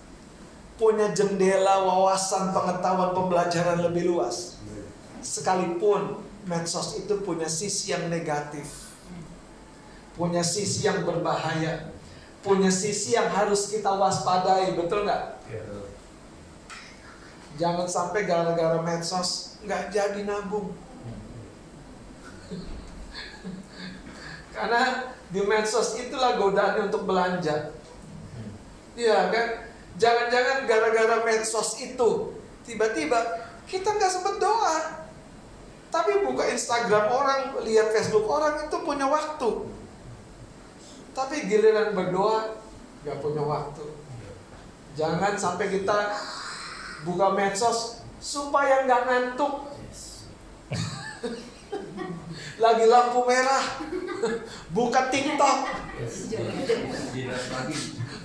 punya 0.79 1.11
jendela 1.11 1.83
wawasan 1.83 2.55
pengetahuan 2.55 3.11
pembelajaran 3.11 3.83
lebih 3.83 4.07
luas. 4.15 4.55
Sekalipun 5.19 6.23
medsos 6.47 6.95
itu 6.95 7.19
punya 7.27 7.51
sisi 7.51 7.91
yang 7.91 8.07
negatif, 8.07 8.88
punya 10.19 10.43
sisi 10.43 10.83
yang 10.83 11.07
berbahaya, 11.07 11.95
punya 12.43 12.67
sisi 12.67 13.15
yang 13.15 13.31
harus 13.31 13.71
kita 13.71 13.87
waspadai, 13.87 14.75
betul 14.75 15.07
nggak? 15.07 15.39
Jangan 17.55 17.87
sampai 17.87 18.27
gara-gara 18.27 18.83
medsos 18.83 19.55
nggak 19.63 19.95
jadi 19.95 20.27
nabung. 20.27 20.75
Karena 24.55 25.07
di 25.31 25.39
medsos 25.47 25.95
itulah 25.95 26.35
godaannya 26.35 26.91
untuk 26.91 27.07
belanja. 27.07 27.71
Iya 28.99 29.31
kan? 29.31 29.47
Jangan-jangan 29.95 30.67
gara-gara 30.67 31.23
medsos 31.23 31.79
itu 31.79 32.35
tiba-tiba 32.67 33.47
kita 33.71 33.95
nggak 33.95 34.11
sempat 34.11 34.35
doa. 34.35 35.07
Tapi 35.89 36.27
buka 36.27 36.43
Instagram 36.51 37.07
orang, 37.07 37.39
lihat 37.63 37.95
Facebook 37.95 38.27
orang 38.27 38.67
itu 38.67 38.77
punya 38.83 39.07
waktu. 39.07 39.78
Tapi 41.19 41.51
giliran 41.51 41.91
berdoa 41.91 42.63
nggak 43.03 43.19
punya 43.19 43.43
waktu. 43.43 43.83
Jangan 44.95 45.35
sampai 45.35 45.67
kita 45.67 46.15
buka 47.03 47.35
medsos 47.35 48.07
supaya 48.23 48.87
nggak 48.87 49.03
ngantuk. 49.03 49.67
Lagi 52.63 52.85
lampu 52.87 53.23
merah, 53.27 53.63
buka 54.75 55.11
TikTok, 55.11 55.59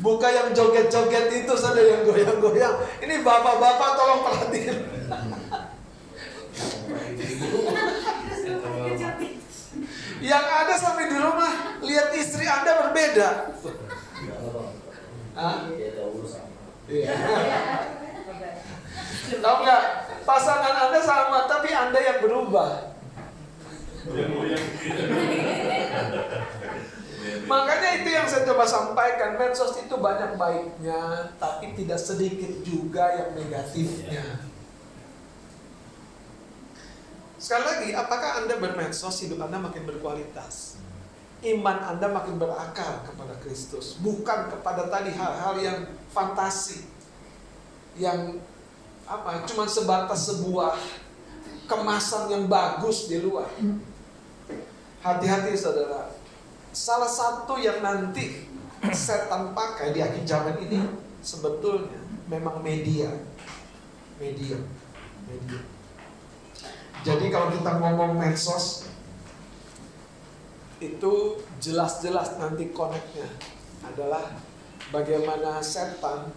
buka 0.02 0.28
yang 0.30 0.50
joget-joget 0.54 1.30
itu 1.34 1.54
saja 1.54 1.82
yang 1.82 2.02
goyang-goyang. 2.06 2.78
Ini 3.02 3.22
bapak-bapak 3.26 3.90
tolong 3.94 4.22
perhatiin. 4.26 4.78
Yang 10.24 10.46
ada 10.48 10.74
sampai 10.80 11.12
di 11.12 11.20
rumah 11.20 11.52
lihat 11.84 12.16
istri 12.16 12.48
anda 12.48 12.88
berbeda. 12.88 13.28
Hah? 15.36 15.68
Iya. 16.88 17.12
Tahu 19.44 19.56
nggak? 19.60 19.82
Pasangan 20.24 20.74
anda 20.88 21.00
sama, 21.04 21.44
tapi 21.44 21.68
anda 21.76 22.00
yang 22.00 22.24
berubah. 22.24 22.96
Makanya 27.44 27.88
itu 28.00 28.08
yang 28.08 28.24
saya 28.24 28.48
coba 28.48 28.64
sampaikan, 28.64 29.36
medsos 29.36 29.76
itu 29.76 29.96
banyak 30.00 30.40
baiknya, 30.40 31.32
tapi 31.36 31.76
tidak 31.76 32.00
sedikit 32.00 32.64
juga 32.64 33.04
yang 33.12 33.30
negatifnya. 33.36 34.53
Sekali 37.44 37.60
lagi, 37.60 37.88
apakah 37.92 38.40
Anda 38.40 38.56
bermedsos, 38.56 39.20
hidup 39.20 39.44
Anda 39.44 39.60
makin 39.60 39.84
berkualitas? 39.84 40.80
Iman 41.44 41.76
Anda 41.76 42.08
makin 42.08 42.40
berakar 42.40 43.04
kepada 43.04 43.36
Kristus, 43.44 44.00
bukan 44.00 44.48
kepada 44.48 44.88
tadi 44.88 45.12
hal-hal 45.12 45.60
yang 45.60 45.78
fantasi, 46.08 46.88
yang 48.00 48.40
apa? 49.04 49.44
Cuma 49.44 49.68
sebatas 49.68 50.24
sebuah 50.24 50.72
kemasan 51.68 52.32
yang 52.32 52.48
bagus 52.48 53.12
di 53.12 53.20
luar. 53.20 53.52
Hati-hati 55.04 55.52
saudara, 55.52 56.16
salah 56.72 57.12
satu 57.12 57.60
yang 57.60 57.84
nanti 57.84 58.48
setan 58.88 59.52
pakai 59.52 59.92
di 59.92 60.00
akhir 60.00 60.24
zaman 60.24 60.56
ini 60.64 60.80
sebetulnya 61.20 62.00
memang 62.24 62.64
media. 62.64 63.12
Media. 64.16 64.56
Media. 65.28 65.73
Jadi 67.04 67.28
kalau 67.28 67.52
kita 67.52 67.70
ngomong 67.84 68.16
medsos 68.16 68.88
itu 70.80 71.36
jelas-jelas 71.60 72.40
nanti 72.40 72.72
koneknya 72.72 73.28
adalah 73.84 74.32
bagaimana 74.88 75.60
setan 75.60 76.32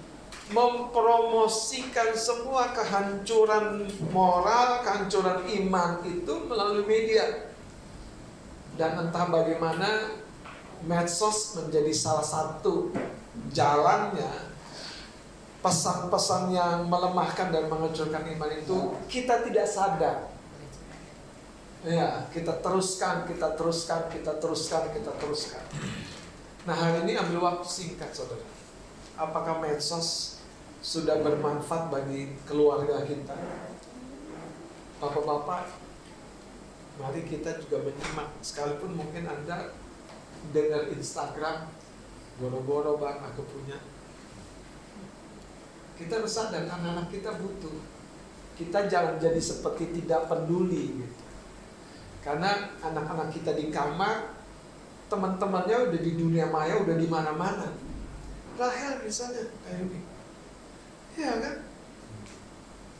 mempromosikan 0.51 2.15
semua 2.15 2.71
kehancuran 2.71 3.87
moral, 4.11 4.83
kehancuran 4.83 5.43
iman 5.63 6.03
itu 6.03 6.33
melalui 6.47 6.83
media. 6.83 7.51
Dan 8.75 9.07
entah 9.07 9.27
bagaimana 9.31 10.19
medsos 10.83 11.57
menjadi 11.57 11.91
salah 11.95 12.23
satu 12.23 12.93
jalannya 13.51 14.51
pesan-pesan 15.63 16.53
yang 16.53 16.85
melemahkan 16.85 17.49
dan 17.49 17.65
menghancurkan 17.67 18.23
iman 18.37 18.51
itu 18.53 18.93
kita 19.09 19.41
tidak 19.47 19.67
sadar. 19.67 20.26
Ya, 21.85 22.25
kita 22.33 22.57
teruskan, 22.57 23.29
kita 23.29 23.53
teruskan, 23.53 24.09
kita 24.09 24.33
teruskan, 24.41 24.89
kita 24.89 25.13
teruskan. 25.21 25.61
Nah, 26.65 26.73
hari 26.73 27.05
ini 27.05 27.13
ambil 27.13 27.45
waktu 27.45 27.69
singkat, 27.69 28.09
saudara. 28.17 28.41
Apakah 29.13 29.61
medsos 29.61 30.41
sudah 30.81 31.21
bermanfaat 31.21 31.93
bagi 31.93 32.33
keluarga 32.49 33.05
kita? 33.05 33.37
Bapak-bapak, 34.97 35.69
mari 36.97 37.21
kita 37.29 37.61
juga 37.61 37.85
menyimak. 37.85 38.33
Sekalipun 38.41 38.97
mungkin 38.97 39.29
Anda 39.29 39.69
dengar 40.49 40.89
Instagram, 40.89 41.69
boro-boro 42.41 42.97
bang, 42.97 43.21
aku 43.21 43.45
punya. 43.45 43.77
Kita 45.93 46.25
harus 46.25 46.33
sadar 46.33 46.65
anak-anak 46.65 47.13
kita 47.13 47.37
butuh. 47.37 47.77
Kita 48.57 48.89
jangan 48.89 49.21
jadi 49.21 49.37
seperti 49.37 49.93
tidak 49.93 50.25
peduli 50.25 51.05
gitu. 51.05 51.26
Karena 52.25 52.75
anak-anak 52.83 53.31
kita 53.31 53.55
di 53.55 53.71
kamar, 53.71 54.35
teman-temannya 55.07 55.91
udah 55.91 56.01
di 56.03 56.11
dunia 56.19 56.51
maya, 56.51 56.77
udah 56.81 56.95
di 56.95 57.07
mana-mana. 57.07 57.71
Rahel 58.57 59.05
misalnya, 59.05 59.47
kayak 59.63 59.87
ini. 59.87 59.99
Ya 61.17 61.33
kan? 61.39 61.55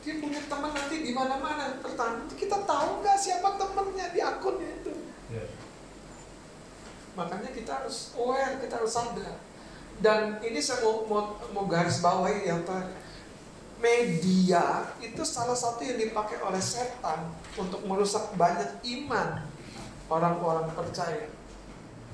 Dia 0.02 0.14
punya 0.22 0.40
teman 0.48 0.72
nanti 0.72 0.96
di 1.04 1.12
mana-mana. 1.12 1.76
Pertanyaan, 1.84 2.30
kita 2.32 2.64
tahu 2.64 3.04
nggak 3.04 3.18
siapa 3.18 3.60
temannya 3.60 4.06
di 4.14 4.20
akunnya 4.22 4.70
itu? 4.80 4.92
Makanya 7.18 7.50
kita 7.50 7.82
harus 7.82 8.14
aware, 8.14 8.62
kita 8.62 8.78
harus 8.78 8.94
sadar. 8.94 9.36
Dan 9.98 10.38
ini 10.38 10.62
saya 10.62 10.86
mau, 10.86 11.02
mau, 11.10 11.24
mau 11.50 11.66
garis 11.66 11.98
bawahi 11.98 12.46
yang 12.46 12.62
tadi. 12.62 12.94
Media 13.78 14.90
itu 14.98 15.22
salah 15.22 15.54
satu 15.54 15.86
yang 15.86 15.98
dipakai 16.02 16.42
oleh 16.42 16.58
setan 16.58 17.30
untuk 17.54 17.86
merusak 17.86 18.34
banyak 18.34 18.82
iman 18.82 19.46
orang-orang 20.10 20.66
percaya. 20.74 21.30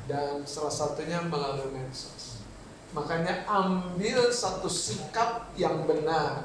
Dan 0.05 0.45
salah 0.45 0.73
satunya 0.73 1.25
melalui 1.25 1.73
medsos. 1.73 2.45
Makanya 2.93 3.49
ambil 3.49 4.29
satu 4.29 4.69
sikap 4.69 5.49
yang 5.57 5.89
benar. 5.89 6.45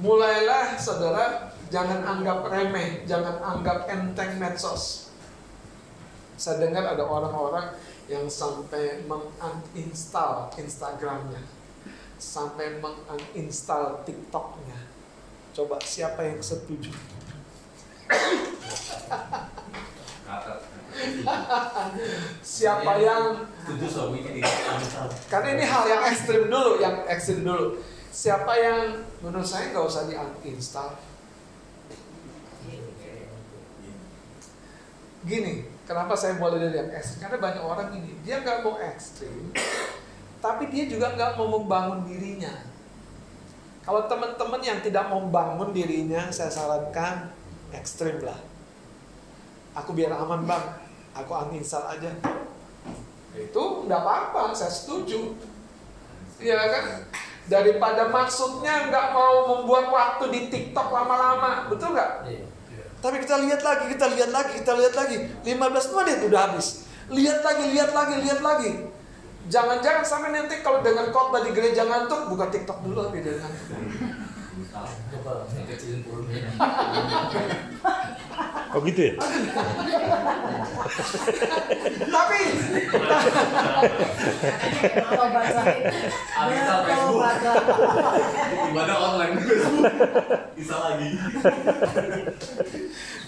Mulailah 0.00 0.80
saudara 0.80 1.52
jangan 1.68 2.00
anggap 2.04 2.48
remeh, 2.48 3.04
jangan 3.04 3.36
anggap 3.44 3.84
enteng 3.88 4.40
medsos. 4.40 5.12
Saya 6.40 6.64
dengar 6.64 6.96
ada 6.96 7.04
orang-orang 7.04 7.76
yang 8.10 8.26
sampai 8.26 9.06
menguninstall 9.06 10.50
Instagramnya, 10.58 11.38
sampai 12.22 12.78
menguninstall 12.78 14.06
TikToknya. 14.06 14.78
Coba 15.50 15.82
siapa 15.82 16.22
yang 16.22 16.38
setuju? 16.38 16.94
Siapa 22.46 22.92
yang. 23.02 23.42
Karena 25.26 25.48
ini 25.58 25.64
hal 25.66 25.84
yang 25.90 26.02
ekstrim 26.06 26.46
dulu, 26.46 26.78
yang 26.78 27.02
ekstrim 27.10 27.42
dulu. 27.42 27.82
Siapa 28.12 28.52
yang 28.54 29.02
menurut 29.18 29.48
saya 29.48 29.74
nggak 29.74 29.82
usah 29.82 30.06
di 30.06 30.14
uninstall. 30.14 30.94
Gini, 35.22 35.70
kenapa 35.86 36.18
saya 36.18 36.34
mulai 36.34 36.58
dari 36.58 36.82
yang 36.82 36.90
ekstrim? 36.92 37.22
Karena 37.22 37.38
banyak 37.38 37.62
orang 37.62 37.88
ini, 37.94 38.18
dia 38.26 38.42
nggak 38.42 38.66
mau 38.66 38.74
ekstrim, 38.78 39.54
tapi 40.42 40.66
dia 40.74 40.90
juga 40.90 41.14
nggak 41.14 41.38
mau 41.38 41.62
membangun 41.62 42.02
dirinya. 42.02 42.50
Kalau 43.86 44.10
teman-teman 44.10 44.58
yang 44.58 44.82
tidak 44.82 45.06
mau 45.06 45.22
membangun 45.22 45.70
dirinya, 45.70 46.26
saya 46.34 46.50
sarankan 46.50 47.30
ekstrim 47.70 48.18
lah. 48.26 48.38
Aku 49.78 49.94
biar 49.94 50.10
aman 50.10 50.42
bang, 50.42 50.64
aku 51.14 51.30
uninstall 51.30 51.86
aja. 51.86 52.10
Itu 53.38 53.86
nggak 53.86 54.00
apa-apa, 54.02 54.50
saya 54.50 54.68
setuju. 54.68 55.38
Iya 56.42 56.58
kan? 56.58 56.84
Daripada 57.46 58.10
maksudnya 58.10 58.90
nggak 58.90 59.06
mau 59.14 59.46
membuat 59.46 59.94
waktu 59.94 60.24
di 60.30 60.40
TikTok 60.50 60.90
lama-lama, 60.90 61.70
betul 61.70 61.94
nggak? 61.94 62.26
Tapi 63.02 63.16
kita 63.22 63.38
lihat 63.46 63.62
lagi, 63.66 63.84
kita 63.94 64.06
lihat 64.14 64.30
lagi, 64.30 64.62
kita 64.62 64.72
lihat 64.78 64.94
lagi. 64.94 65.16
15 65.42 65.96
menit 65.98 66.18
udah 66.22 66.40
habis. 66.50 66.86
Lihat 67.10 67.42
lagi, 67.42 67.64
lihat 67.74 67.90
lagi, 67.90 68.14
lihat 68.22 68.40
lagi. 68.42 68.91
Jangan-jangan 69.50 70.04
sampai 70.06 70.30
nanti 70.30 70.62
kalau 70.62 70.82
dengar 70.82 71.10
khotbah 71.10 71.42
di 71.42 71.50
gereja 71.50 71.82
ngantuk, 71.86 72.30
buka 72.30 72.46
TikTok 72.52 72.82
dulu 72.86 73.10
ngantuk. 73.10 73.78
Yang 75.52 75.66
kecilin 75.74 76.00
perutnya. 76.06 76.48
Oh 78.72 78.80
gitu 78.88 79.00
ya? 79.04 79.14
Tapi 82.08 82.38
Kalau 84.92 85.28
baca 85.28 85.60
kalau 86.88 87.20
Ibadah 88.72 88.96
online. 88.96 89.34
Bisa 90.56 90.76
lagi. 90.80 91.08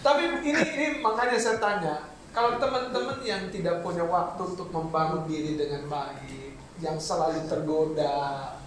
Tapi 0.01 0.23
ini 0.45 0.63
ini 0.65 0.87
makanya 1.05 1.37
saya 1.37 1.57
tanya, 1.61 2.14
kalau 2.35 2.59
teman-teman 2.59 3.23
yang 3.23 3.47
tidak 3.55 3.79
punya 3.87 4.03
waktu 4.03 4.43
untuk 4.43 4.67
membangun 4.75 5.23
diri 5.31 5.55
dengan 5.55 5.87
baik, 5.87 6.59
yang 6.83 6.99
selalu 6.99 7.47
tergoda, 7.47 8.59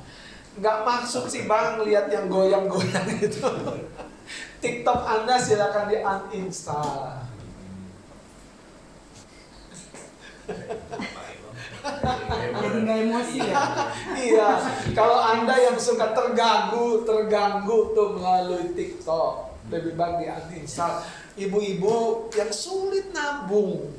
nggak 0.56 0.78
masuk 0.88 1.28
sih 1.28 1.44
bang 1.44 1.84
lihat 1.84 2.08
yang 2.08 2.32
goyang-goyang 2.32 3.08
itu. 3.28 3.44
TikTok 4.64 5.00
Anda 5.04 5.36
silakan 5.36 5.92
di 5.92 6.00
uninstall. 6.00 7.28
Jadi 12.58 12.78
nggak 12.88 13.00
emosi 13.04 13.38
ya. 13.44 13.56
iya, 14.32 14.50
kalau 14.96 15.20
Anda 15.20 15.56
yang 15.60 15.78
suka 15.78 16.16
terganggu, 16.16 17.04
terganggu 17.04 17.92
tuh 17.92 18.16
melalui 18.16 18.72
TikTok, 18.72 19.60
lebih 19.68 20.00
baik 20.00 20.24
di 20.24 20.28
uninstall. 20.32 21.04
Ibu-ibu 21.38 22.28
yang 22.34 22.50
sulit 22.50 23.14
nabung. 23.14 23.94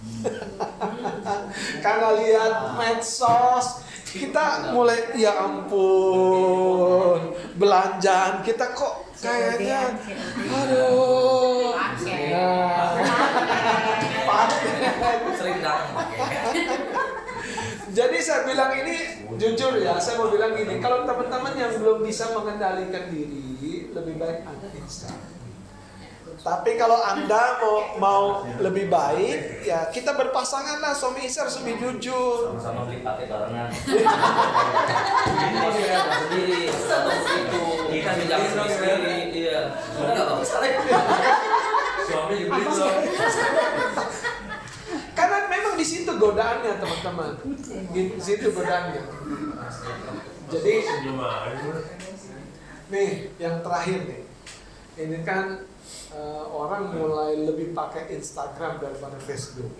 Karena 1.84 2.08
lihat 2.16 2.78
medsos, 2.78 3.84
kita 4.10 4.72
mulai 4.74 5.14
ya 5.14 5.44
ampun, 5.44 7.30
belanjaan 7.60 8.40
kita 8.42 8.74
kok 8.74 9.06
kayaknya 9.20 9.94
aduh. 10.50 11.76
Ya. 12.06 12.96
Sering 15.36 15.58
datang. 15.62 16.10
Jadi 17.98 18.18
saya 18.22 18.46
bilang 18.46 18.70
ini 18.78 19.26
jujur 19.34 19.74
ya, 19.82 19.98
saya 19.98 20.22
mau 20.22 20.30
bilang 20.30 20.54
gini, 20.54 20.78
kalau 20.78 21.02
teman-teman 21.02 21.58
yang 21.58 21.74
belum 21.74 22.06
bisa 22.06 22.30
mengendalikan 22.30 23.10
diri, 23.10 23.90
lebih 23.90 24.14
baik 24.14 24.46
uninstall. 24.46 25.39
Tapi 26.40 26.80
kalau 26.80 26.96
anda 27.04 27.60
mau 27.60 27.76
mau 28.00 28.24
lebih 28.64 28.88
baik, 28.88 29.60
ya 29.68 29.92
kita 29.92 30.16
berpasangan 30.16 30.80
lah 30.80 30.96
suami 30.96 31.28
istri 31.28 31.44
harus 31.44 31.60
lebih 31.60 31.76
jujur. 31.76 32.56
Sama-sama 32.56 32.88
beli 32.88 33.04
pakai 33.04 33.28
barengan. 33.28 33.68
Sendiri. 36.08 36.72
Kita 37.92 38.10
pinjam 38.16 38.40
sendiri, 38.48 39.16
iya. 39.36 39.76
Udah 40.00 40.12
nggak 40.16 40.26
bagus 40.32 40.50
kali. 40.56 40.68
Suami 42.08 42.34
juga 42.40 42.56
gitu. 42.56 42.88
Karena 45.12 45.38
memang 45.52 45.74
di 45.76 45.84
situ 45.84 46.08
godaannya 46.16 46.72
teman-teman, 46.80 47.36
di 47.92 48.02
situ 48.16 48.48
godaannya. 48.48 49.02
Jadi 50.48 50.74
nih 52.90 53.10
yang 53.36 53.60
terakhir 53.60 54.08
nih, 54.08 54.24
ini 54.98 55.20
kan 55.20 55.68
eh, 56.14 56.44
orang 56.50 56.94
mulai 56.94 57.38
lebih 57.38 57.72
pakai 57.72 58.10
Instagram 58.14 58.82
daripada 58.82 59.16
Facebook. 59.22 59.70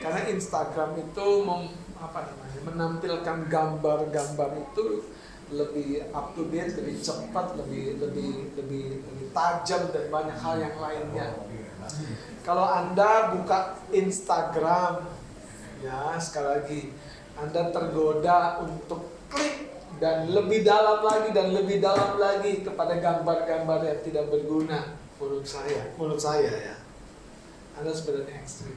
Karena 0.00 0.24
Instagram 0.32 0.96
itu 0.96 1.26
mem, 1.44 1.76
apa 2.00 2.32
namanya 2.32 2.60
menampilkan 2.64 3.38
gambar-gambar 3.52 4.50
itu 4.56 5.04
lebih 5.52 6.08
up 6.14 6.32
to 6.32 6.48
date, 6.48 6.72
lebih 6.78 6.96
cepat, 7.02 7.58
lebih 7.58 8.00
lebih 8.00 8.54
lebih 8.56 8.84
lebih 9.04 9.26
tajam 9.36 9.92
dan 9.92 10.04
banyak 10.08 10.38
hal 10.40 10.54
yang 10.56 10.76
lainnya. 10.80 11.28
Kalau 12.46 12.64
Anda 12.64 13.34
buka 13.36 13.76
Instagram, 13.92 15.04
ya 15.84 16.16
sekali 16.16 16.48
lagi 16.48 16.80
Anda 17.36 17.68
tergoda 17.68 18.62
untuk 18.64 19.10
klik 19.28 19.68
dan 20.00 20.32
lebih 20.32 20.64
dalam 20.64 21.04
lagi 21.04 21.28
dan 21.34 21.52
lebih 21.52 21.82
dalam 21.82 22.16
lagi 22.16 22.64
kepada 22.64 22.96
gambar-gambar 22.96 23.84
yang 23.84 24.00
tidak 24.00 24.32
berguna 24.32 24.99
menurut 25.20 25.44
saya, 25.44 25.92
menurut 26.00 26.16
saya 26.16 26.48
ya. 26.48 26.74
Anda 27.76 27.92
sebenarnya 27.92 28.40
ekstrim. 28.40 28.74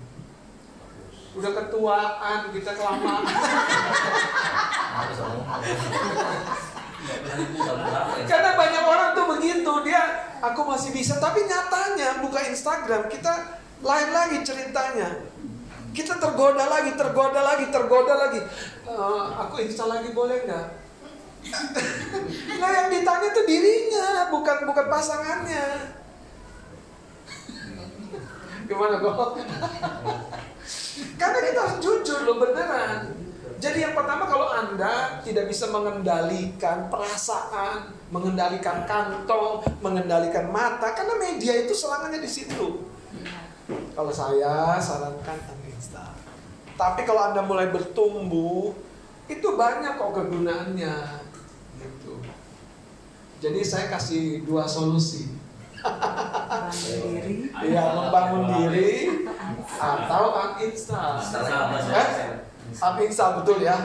Udah 1.34 1.50
ketuaan, 1.56 2.54
kita 2.54 2.72
kelamaan. 2.78 3.24
Karena 8.30 8.52
banyak 8.54 8.84
orang 8.86 9.10
tuh 9.18 9.26
begitu, 9.34 9.74
dia 9.82 10.30
aku 10.44 10.62
masih 10.68 10.94
bisa, 10.94 11.18
tapi 11.18 11.48
nyatanya 11.50 12.22
buka 12.22 12.44
Instagram 12.52 13.10
kita 13.10 13.60
lain 13.82 14.10
lagi 14.14 14.46
ceritanya. 14.46 15.26
Kita 15.94 16.22
tergoda 16.22 16.70
lagi, 16.70 16.94
tergoda 16.94 17.42
lagi, 17.42 17.66
tergoda 17.70 18.14
lagi. 18.18 18.40
Eh, 18.88 19.24
aku 19.42 19.62
install 19.62 19.90
lagi 20.00 20.10
boleh 20.14 20.46
nggak? 20.46 20.68
nah 22.62 22.70
yang 22.72 22.88
ditanya 22.88 23.30
tuh 23.36 23.46
dirinya, 23.46 24.32
bukan 24.32 24.64
bukan 24.64 24.86
pasangannya. 24.90 26.03
Gimana 28.64 28.96
kok? 29.00 29.40
Karena 31.20 31.40
kita 31.40 31.60
harus 31.60 31.78
jujur 31.84 32.20
loh 32.24 32.38
beneran. 32.40 33.24
Jadi 33.64 33.80
yang 33.80 33.96
pertama 33.96 34.28
kalau 34.28 34.52
Anda 34.52 35.24
tidak 35.24 35.48
bisa 35.48 35.72
mengendalikan 35.72 36.92
perasaan, 36.92 37.96
mengendalikan 38.12 38.84
kantong, 38.84 39.64
mengendalikan 39.80 40.52
mata, 40.52 40.92
karena 40.92 41.16
media 41.16 41.64
itu 41.64 41.72
serangannya 41.72 42.20
di 42.20 42.28
situ. 42.28 42.92
Kalau 43.96 44.12
saya 44.12 44.76
sarankan 44.84 45.40
uninstall. 45.64 46.12
Tapi 46.76 47.08
kalau 47.08 47.32
Anda 47.32 47.40
mulai 47.40 47.72
bertumbuh, 47.72 48.76
itu 49.32 49.48
banyak 49.56 49.96
kok 49.96 50.12
kegunaannya. 50.12 50.96
Gitu. 51.80 52.14
Jadi 53.40 53.60
saya 53.64 53.88
kasih 53.88 54.44
dua 54.44 54.68
solusi. 54.68 55.32
Bangun 55.84 56.72
diri. 57.12 57.36
Ya, 57.68 57.84
membangun 57.92 58.44
diri 58.56 58.92
atau 59.80 60.24
uninstall. 60.32 61.20
Eh? 61.92 62.10
Uninstall 62.74 63.32
betul 63.44 63.58
ya. 63.64 63.76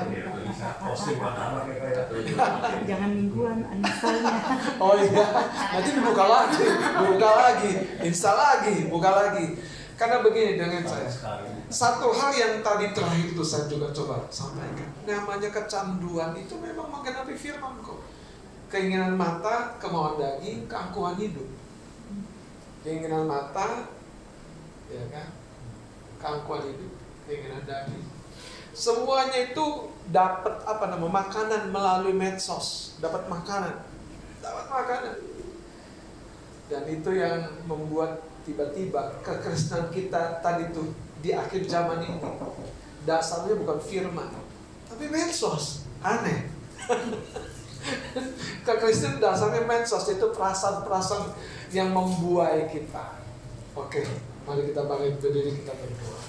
Jangan 2.86 3.10
mingguan 3.10 3.58
uninstallnya. 3.66 4.34
Oh 4.78 4.94
iya, 4.94 5.26
nanti 5.74 5.90
dibuka 5.94 6.24
lagi, 6.26 6.66
buka 7.02 7.30
lagi, 7.34 7.72
install 8.06 8.38
lagi, 8.38 8.76
buka 8.86 9.10
lagi. 9.10 9.58
Karena 9.98 10.22
begini 10.22 10.54
dengan 10.54 10.86
saya, 10.86 11.10
satu 11.66 12.14
hal 12.14 12.30
yang 12.30 12.62
tadi 12.62 12.94
terakhir 12.94 13.34
itu 13.34 13.42
saya 13.42 13.66
juga 13.66 13.90
coba 13.90 14.30
sampaikan. 14.30 14.86
Namanya 15.02 15.50
kecanduan 15.50 16.38
itu 16.38 16.54
memang 16.54 16.86
menggenapi 16.86 17.34
firman 17.34 17.82
kok. 17.82 17.98
Keinginan 18.70 19.18
mata, 19.18 19.74
kemauan 19.82 20.22
daging, 20.22 20.70
keangkuhan 20.70 21.18
hidup. 21.18 21.57
Keinginan 22.88 23.28
mata, 23.28 23.92
ya 24.88 25.04
kan, 25.12 25.28
keangkuhan 26.16 26.72
hidup, 26.72 26.92
keinginan 27.28 27.68
daging. 27.68 28.00
Semuanya 28.72 29.52
itu 29.52 29.92
dapat 30.08 30.64
apa 30.64 30.88
namanya 30.88 31.20
makanan 31.20 31.68
melalui 31.68 32.16
medsos, 32.16 32.96
dapat 32.96 33.28
makanan, 33.28 33.84
dapat 34.40 34.66
makanan. 34.72 35.20
Dan 36.72 36.88
itu 36.88 37.12
yang 37.12 37.60
membuat 37.68 38.24
tiba-tiba 38.48 39.20
kekristenan 39.20 39.92
kita 39.92 40.40
tadi 40.40 40.72
tuh 40.72 40.88
di 41.20 41.36
akhir 41.36 41.68
zaman 41.68 42.00
ini 42.00 42.24
dasarnya 43.04 43.52
bukan 43.60 43.84
firman, 43.84 44.32
tapi 44.88 45.12
medsos. 45.12 45.84
Aneh. 46.00 46.48
kekristenan 48.64 49.20
dasarnya 49.20 49.68
medsos 49.68 50.08
itu 50.08 50.32
perasaan-perasaan 50.32 51.36
yang 51.72 51.92
membuai 51.92 52.68
kita. 52.72 53.20
Oke, 53.76 54.02
mari 54.48 54.72
kita 54.72 54.82
bangkit 54.88 55.20
berdiri 55.20 55.52
kita 55.62 55.72
berdoa. 55.76 56.22